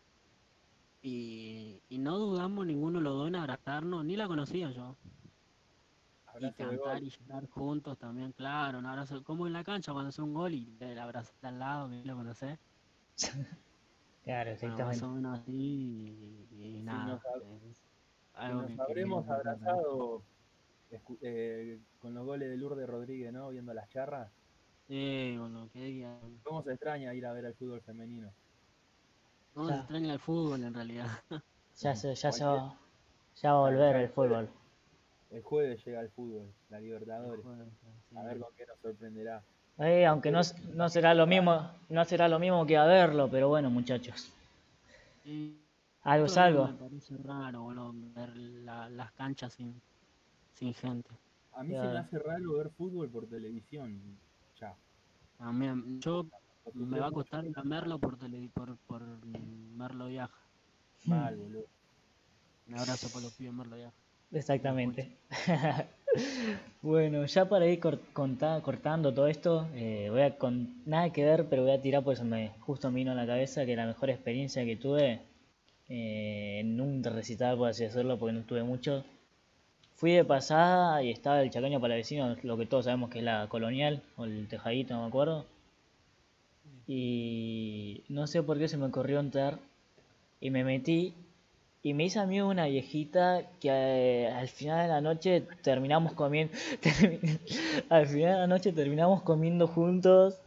Y, 1.03 1.81
y 1.89 1.99
no 1.99 2.19
dudamos 2.19 2.67
ninguno 2.67 2.99
de 2.99 3.05
los 3.05 3.15
dos 3.17 3.29
en 3.29 3.37
abrazarnos, 3.37 4.05
ni 4.05 4.17
la 4.17 4.27
conocía 4.27 4.73
yo. 4.73 4.97
A 6.45 6.53
cantar 6.53 7.03
y 7.03 7.11
llorar 7.11 7.47
juntos 7.49 7.99
también, 7.99 8.33
claro, 8.33 8.79
un 8.79 8.87
abrazo, 8.87 9.23
como 9.25 9.47
en 9.47 9.53
la 9.53 9.65
cancha 9.65 9.93
cuando 9.93 10.11
hace 10.11 10.23
un 10.23 10.35
gol 10.35 10.55
y 10.55 10.77
el 10.81 10.99
abrazo 10.99 11.33
al 11.43 11.59
lado, 11.59 11.89
que 11.91 12.05
lo 12.05 12.17
conocés. 12.17 12.59
claro, 14.25 14.51
exactamente. 14.51 14.85
más 14.85 15.03
o 15.03 15.09
menos 15.09 15.39
así 15.41 16.47
y, 16.51 16.83
nada. 16.83 17.21
Nos, 18.53 18.79
habremos 18.79 19.29
abrazado 19.29 20.23
eh, 21.21 21.81
con 21.99 22.15
los 22.15 22.25
goles 22.25 22.49
de 22.49 22.57
Lourdes 22.57 22.89
Rodríguez, 22.89 23.33
¿no? 23.33 23.49
Viendo 23.51 23.75
las 23.75 23.89
charras. 23.91 24.31
Sí, 24.87 25.37
bueno, 25.39 25.69
qué 25.73 25.85
día. 25.85 26.19
¿Cómo 26.45 26.63
se 26.63 26.73
extraña 26.73 27.13
ir 27.15 27.27
a 27.27 27.33
ver 27.33 27.47
al 27.47 27.55
fútbol 27.55 27.83
femenino? 27.83 28.33
¿Cómo 29.53 29.69
se 29.69 29.75
extraña 29.75 30.13
el 30.13 30.19
fútbol 30.19 30.63
en 30.63 30.73
realidad? 30.73 31.09
ya 31.77 31.95
se, 31.95 32.15
ya 32.15 32.33
se 32.33 32.45
va, 32.45 32.79
ya 33.37 33.53
va 33.53 33.59
a 33.59 33.71
volver 33.71 33.97
el 33.97 34.09
fútbol. 34.09 34.49
El 35.31 35.43
jueves 35.43 35.85
llega 35.85 36.01
el 36.01 36.11
fútbol, 36.11 36.53
la 36.71 36.81
Libertadores. 36.81 37.45
A 38.17 38.23
ver 38.23 38.39
con 38.39 38.55
qué 38.57 38.67
nos 38.67 38.79
sorprenderá. 38.81 39.43
Eh, 39.79 40.07
aunque 40.07 40.31
no, 40.31 40.41
no 40.75 40.89
será 40.89 41.15
lo 41.15 41.27
mismo, 41.27 41.71
no 41.89 42.05
será 42.05 42.29
lo 42.29 42.39
mismo 42.39 42.67
que 42.67 42.77
a 42.77 42.85
verlo, 42.85 43.29
pero 43.31 43.49
bueno, 43.49 43.71
muchachos. 43.71 44.33
algo 46.03 46.27
es 46.27 46.37
algo. 46.37 46.67
Me 46.67 46.75
parece 46.75 47.17
raro, 47.19 47.93
ver 48.15 48.37
las 48.37 49.13
canchas 49.13 49.53
sin, 49.53 49.81
sin 50.55 50.75
gente. 50.75 51.11
A 51.53 51.63
mí 51.63 51.75
se 51.75 51.81
me 51.81 51.99
hace 51.99 52.19
raro 52.19 52.55
ver 52.55 52.71
fútbol 52.71 53.09
por 53.09 53.29
televisión, 53.29 54.19
ya. 54.59 54.75
También, 55.37 56.01
yo 56.01 56.27
me 56.75 56.99
va 56.99 57.09
a 57.09 57.13
costar 57.13 57.45
verlo 57.65 57.99
por, 57.99 58.17
tele, 58.17 58.51
por, 58.53 58.77
por 58.79 59.03
Merlo 59.25 60.07
Viaja. 60.07 60.39
Mal, 61.05 61.37
boludo. 61.37 61.67
Un 62.67 62.79
abrazo 62.79 63.09
por 63.11 63.23
los 63.23 63.33
pibes 63.35 63.53
Merlo 63.53 63.77
Viaja. 63.77 63.95
Exactamente. 64.33 65.09
bueno, 66.83 67.25
ya 67.27 67.49
para 67.49 67.67
ir 67.67 67.81
cortando 67.81 69.13
todo 69.13 69.27
esto, 69.29 69.67
eh, 69.75 70.09
voy 70.11 70.23
a 70.23 70.37
con 70.39 70.83
nada 70.87 71.11
que 71.11 71.25
ver, 71.25 71.47
pero 71.49 71.63
voy 71.63 71.73
a 71.73 71.81
tirar 71.81 72.03
pues 72.05 72.23
me 72.23 72.51
justo 72.61 72.91
me 72.91 72.97
vino 72.97 73.13
a 73.13 73.15
la 73.15 73.27
cabeza 73.27 73.65
que 73.67 73.77
la 73.77 73.87
mejor 73.87 74.11
experiencia 74.11 74.65
que 74.65 74.77
tuve 74.77 75.21
eh, 75.89 76.59
en 76.61 76.81
un 76.81 77.03
recital, 77.05 77.57
por 77.57 77.69
así 77.71 77.85
decirlo, 77.85 78.19
porque 78.19 78.35
no 78.35 78.43
tuve 78.43 78.63
mucho. 78.65 79.05
Fui 79.97 80.13
de 80.13 80.25
pasada 80.25 81.03
y 81.03 81.11
estaba 81.11 81.43
el 81.43 81.51
Chacaño 81.51 81.81
para 81.81 81.95
vecino, 81.97 82.37
lo 82.43 82.57
que 82.59 82.67
todos 82.67 82.87
sabemos 82.87 83.11
que 83.11 83.19
es 83.21 83.25
la 83.25 83.49
colonial, 83.49 84.03
o 84.17 84.25
el 84.25 84.49
tejadito, 84.49 84.95
no 84.95 85.03
me 85.03 85.09
acuerdo. 85.09 85.47
Y 86.89 88.03
no 88.09 88.27
sé 88.27 88.43
por 88.43 88.59
qué 88.59 88.69
se 88.69 88.77
me 88.77 88.87
ocurrió 88.87 89.21
entrar 89.21 89.59
y 90.41 90.51
me 90.51 90.65
metí 90.65 91.15
y 91.83 91.95
me 91.95 92.05
hizo 92.05 92.21
a 92.21 92.27
mí 92.27 92.41
una 92.41 92.67
viejita 92.67 93.43
que 93.61 93.69
eh, 93.71 94.29
al 94.29 94.49
final 94.49 94.83
de 94.83 94.89
la 94.89 95.01
noche 95.01 95.45
terminamos 95.63 96.13
comiendo. 96.13 96.53
al 97.89 98.07
final 98.07 98.33
de 98.33 98.39
la 98.41 98.47
noche 98.47 98.73
terminamos 98.73 99.23
comiendo 99.23 99.69
juntos. 99.69 100.41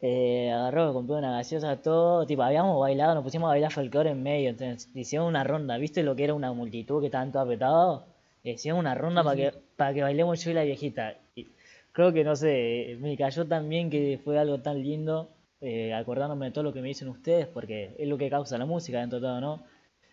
Eh, 0.00 0.50
agarró, 0.50 0.92
compró 0.94 1.18
una 1.18 1.32
gaseosa, 1.32 1.76
todo. 1.82 2.26
Tipo, 2.26 2.42
habíamos 2.42 2.80
bailado, 2.80 3.14
nos 3.14 3.24
pusimos 3.24 3.48
a 3.48 3.50
bailar 3.50 3.72
folclore 3.72 4.10
en 4.10 4.22
medio. 4.22 4.50
Entonces, 4.50 4.88
hicieron 4.94 5.28
una 5.28 5.44
ronda. 5.44 5.76
¿Viste 5.76 6.02
lo 6.02 6.16
que 6.16 6.24
era 6.24 6.34
una 6.34 6.52
multitud 6.52 7.02
que 7.02 7.10
tanto 7.10 7.38
apretado? 7.38 8.06
Hicieron 8.42 8.80
una 8.80 8.94
ronda 8.94 9.22
para 9.22 9.36
que 9.36 9.52
para 9.76 9.92
que 9.92 10.02
bailemos 10.02 10.42
yo 10.42 10.50
y 10.50 10.54
la 10.54 10.62
viejita. 10.62 11.16
Y 11.34 11.48
creo 11.92 12.12
que 12.12 12.24
no 12.24 12.34
sé, 12.34 12.96
me 13.00 13.16
cayó 13.16 13.46
también 13.46 13.90
que 13.90 14.18
fue 14.24 14.38
algo 14.38 14.58
tan 14.60 14.82
lindo. 14.82 15.28
Eh, 15.60 15.92
acordándome 15.92 16.46
de 16.46 16.52
todo 16.52 16.62
lo 16.64 16.72
que 16.72 16.80
me 16.80 16.88
dicen 16.88 17.08
ustedes, 17.08 17.46
porque 17.48 17.94
es 17.98 18.08
lo 18.08 18.16
que 18.16 18.30
causa 18.30 18.56
la 18.58 18.64
música 18.64 19.00
dentro 19.00 19.18
de 19.18 19.26
todo, 19.26 19.40
¿no? 19.40 19.62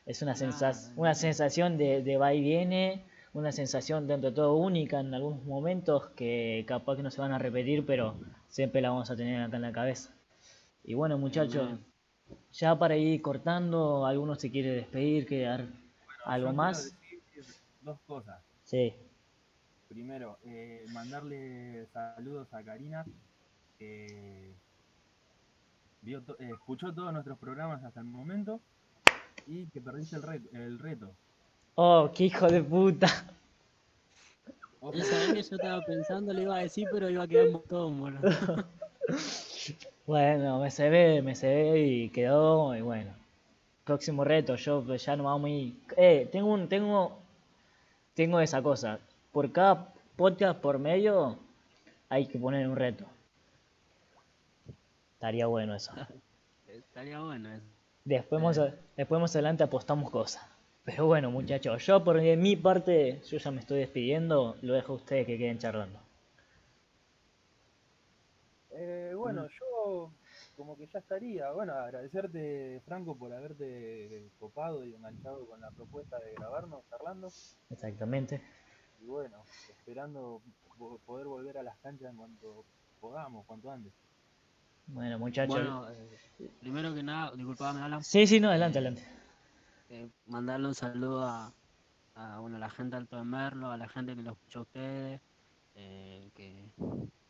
Es 0.06 0.22
una, 0.22 0.36
una 0.96 1.16
sensación 1.16 1.78
de, 1.78 2.04
de 2.04 2.18
va 2.18 2.34
y 2.34 2.42
viene, 2.42 3.04
una 3.34 3.52
sensación 3.52 4.08
dentro 4.08 4.30
de 4.30 4.36
todo 4.36 4.56
única 4.56 5.00
en 5.00 5.14
algunos 5.14 5.44
momentos 5.46 6.08
que 6.16 6.64
capaz 6.68 6.96
que 6.96 7.04
no 7.04 7.12
se 7.12 7.22
van 7.22 7.34
a 7.34 7.40
repetir, 7.40 7.86
pero 7.86 8.16
siempre 8.48 8.82
la 8.82 8.90
vamos 8.90 9.10
a 9.10 9.16
tener 9.16 9.42
acá 9.42 9.56
en 9.56 9.64
la 9.64 9.72
cabeza. 9.72 10.14
Y 10.84 10.94
bueno, 10.94 11.18
muchachos, 11.18 11.80
ya 12.54 12.78
para 12.78 12.96
ir 12.96 13.22
cortando, 13.22 14.06
alguno 14.06 14.36
se 14.36 14.52
quiere 14.52 14.72
despedir, 14.72 15.26
quedar 15.26 15.68
algo 16.24 16.54
más. 16.54 16.96
Dos 17.82 18.00
cosas. 18.08 18.42
Sí. 18.64 18.94
Primero, 19.90 20.38
eh, 20.46 20.86
mandarle 20.94 21.88
saludos 21.92 22.54
a 22.54 22.64
Karina, 22.64 23.06
que 23.78 24.54
vio 26.02 26.20
eh, 26.40 26.52
escuchó 26.52 26.94
todos 26.94 27.12
nuestros 27.12 27.38
programas 27.38 27.84
hasta 27.84 28.00
el 28.00 28.06
momento 28.06 28.62
y 29.48 29.68
que 29.68 29.82
perdiste 29.82 30.16
el 30.16 30.24
reto. 30.24 30.50
El 30.54 30.80
reto. 30.80 31.12
Oh, 31.76 32.10
qué 32.14 32.26
hijo 32.26 32.48
de 32.48 32.64
puta. 32.64 33.08
Esa 34.94 35.18
vez 35.18 35.28
que 35.34 35.42
yo 35.42 35.56
estaba 35.56 35.84
pensando, 35.84 36.32
le 36.32 36.44
iba 36.44 36.58
a 36.58 36.62
decir, 36.62 36.88
pero 36.92 37.10
iba 37.10 37.24
a 37.24 37.28
quedar 37.28 37.48
un 37.48 38.00
boludo. 38.00 38.66
bueno, 40.06 40.60
me 40.60 40.70
se 40.70 40.90
ve, 40.90 41.22
me 41.22 41.36
se 41.36 41.48
ve 41.48 41.80
y 41.82 42.10
quedó, 42.10 42.76
y 42.76 42.82
bueno. 42.82 43.12
Próximo 43.84 44.24
reto, 44.24 44.56
yo 44.56 44.96
ya 44.96 45.16
no 45.16 45.26
vamos 45.26 45.42
muy... 45.42 45.80
Eh, 45.98 46.30
tengo 46.32 46.54
un, 46.54 46.68
tengo, 46.70 47.20
tengo 48.14 48.40
esa 48.40 48.62
cosa. 48.62 49.00
Por 49.32 49.52
cada 49.52 49.94
podcast 50.16 50.60
por 50.60 50.80
medio 50.80 51.38
hay 52.10 52.28
que 52.28 52.40
poner 52.40 52.68
un 52.68 52.76
reto. 52.76 53.06
Estaría 55.14 55.48
bueno 55.48 55.76
eso. 55.76 55.92
Estaría 56.68 57.20
bueno 57.20 57.52
eso. 57.52 57.75
Después 58.06 58.42
más, 58.42 58.62
después 58.96 59.20
más 59.20 59.36
adelante 59.36 59.64
apostamos 59.64 60.12
cosas. 60.12 60.48
Pero 60.84 61.08
bueno, 61.08 61.32
muchachos, 61.32 61.84
yo 61.84 62.04
por 62.04 62.22
mi 62.22 62.56
parte, 62.56 63.20
yo 63.24 63.40
ya 63.40 63.50
me 63.50 63.60
estoy 63.60 63.80
despidiendo, 63.80 64.56
lo 64.62 64.76
dejo 64.76 64.94
a 64.94 64.96
ustedes 64.98 65.26
que 65.26 65.40
queden 65.40 65.58
charlando. 65.58 66.00
Eh, 68.70 69.14
bueno, 69.16 69.48
yo 69.48 70.12
como 70.56 70.78
que 70.78 70.86
ya 70.86 71.00
estaría. 71.00 71.50
Bueno, 71.52 71.74
agradecerte, 71.74 72.82
Franco, 72.86 73.18
por 73.18 73.34
haberte 73.34 74.30
copado 74.40 74.86
y 74.86 74.94
enganchado 74.94 75.48
con 75.48 75.60
la 75.60 75.72
propuesta 75.72 76.20
de 76.20 76.34
grabarnos 76.34 76.88
charlando. 76.92 77.30
Exactamente. 77.72 78.40
Y 79.02 79.08
bueno, 79.08 79.44
esperando 79.70 80.42
poder 81.06 81.26
volver 81.26 81.58
a 81.58 81.64
las 81.64 81.78
canchas 81.78 82.12
en 82.12 82.18
cuanto 82.18 82.66
podamos, 83.00 83.46
cuanto 83.48 83.72
antes. 83.72 83.92
Bueno, 84.88 85.20
muchachos. 85.20 85.56
Bueno, 85.56 85.88
eh, 85.90 86.52
primero 86.60 86.94
que 86.94 87.04
nada, 87.04 87.32
disculpame, 87.36 87.82
Alan. 87.82 88.04
Sí, 88.04 88.28
sí, 88.28 88.40
no, 88.40 88.50
adelante, 88.50 88.80
adelante. 88.80 89.04
Eh, 89.90 90.10
mandarle 90.28 90.68
un 90.68 90.76
saludo 90.76 91.24
a, 91.24 91.52
a, 92.16 92.40
bueno, 92.40 92.58
la 92.58 92.70
gente 92.70 92.96
de 92.96 93.02
Alto 93.02 93.18
de 93.18 93.24
Merlo, 93.24 93.72
a 93.72 93.78
la 93.78 93.88
gente 93.88 94.16
que 94.16 94.22
lo 94.22 94.32
escuchó 94.32 94.60
a 94.60 94.62
ustedes. 94.64 95.22
Eh, 95.76 96.30
que, 96.36 96.70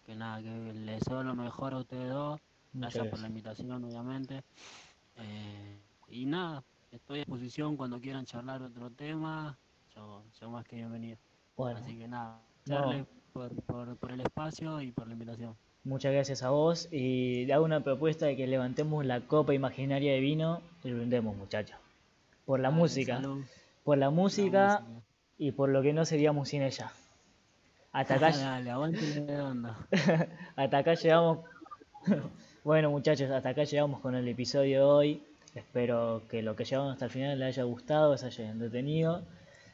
que 0.05 0.15
nada, 0.15 0.41
que 0.41 0.73
les 0.73 0.99
deseo 0.99 1.23
lo 1.23 1.35
mejor 1.35 1.73
a 1.73 1.77
ustedes 1.79 2.09
dos. 2.09 2.39
Gracias, 2.73 3.07
por 3.07 3.19
la 3.19 3.27
invitación, 3.27 3.83
obviamente. 3.83 4.43
y 6.09 6.25
nada, 6.25 6.63
estoy 6.91 7.19
a 7.19 7.19
disposición 7.19 7.77
cuando 7.77 7.99
quieran 8.01 8.25
charlar 8.25 8.61
otro 8.61 8.89
tema. 8.91 9.57
Yo 9.95 10.23
soy 10.31 10.49
más 10.49 10.65
que 10.65 10.75
bienvenido. 10.75 11.17
Bueno. 11.55 11.79
Así 11.79 11.97
que 11.97 12.07
nada, 12.07 12.41
darle 12.65 13.05
por, 13.31 13.55
por, 13.63 13.95
por 13.95 14.11
el 14.11 14.19
espacio 14.19 14.81
y 14.81 14.91
por 14.91 15.07
la 15.07 15.13
invitación. 15.13 15.55
Muchas 15.85 16.13
gracias 16.13 16.43
a 16.43 16.49
vos 16.49 16.89
y 16.91 17.45
le 17.45 17.53
hago 17.53 17.63
una 17.63 17.81
propuesta 17.81 18.25
de 18.25 18.35
que 18.35 18.47
levantemos 18.47 19.05
la 19.05 19.21
copa 19.21 19.53
imaginaria 19.53 20.13
de 20.13 20.19
vino 20.19 20.61
y 20.83 20.89
lo 20.89 20.97
brindemos, 20.97 21.37
muchachos. 21.37 21.77
Por 22.45 22.59
la 22.59 22.71
música. 22.71 23.21
Por 23.83 23.99
la 23.99 24.09
música, 24.09 24.83
y 25.37 25.51
por 25.51 25.69
lo 25.69 25.81
que 25.81 25.93
no 25.93 26.05
seríamos 26.05 26.49
sin 26.49 26.61
ella. 26.61 26.91
Hasta 27.91 28.15
acá, 28.15 28.27
hasta 30.55 30.77
acá 30.77 30.93
llegamos. 30.95 31.39
bueno, 32.63 32.89
muchachos, 32.89 33.29
hasta 33.29 33.49
acá 33.49 33.63
llegamos 33.63 34.01
con 34.01 34.15
el 34.15 34.27
episodio 34.27 34.79
de 34.79 34.85
hoy. 34.85 35.23
Espero 35.53 36.23
que 36.29 36.41
lo 36.41 36.55
que 36.55 36.65
llegamos 36.65 36.93
hasta 36.93 37.05
el 37.05 37.11
final 37.11 37.39
les 37.39 37.57
haya 37.57 37.63
gustado, 37.63 38.13
les 38.13 38.23
haya 38.23 38.49
entretenido. 38.49 39.23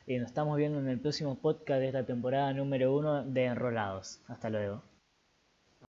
Y 0.05 0.17
nos 0.17 0.27
estamos 0.27 0.57
viendo 0.57 0.79
en 0.79 0.89
el 0.89 0.99
próximo 0.99 1.35
podcast 1.35 1.79
de 1.79 1.87
esta 1.87 2.03
temporada 2.03 2.53
número 2.53 2.93
uno 2.93 3.23
de 3.23 3.45
Enrolados. 3.45 4.19
Hasta 4.27 4.49
luego. 4.49 4.90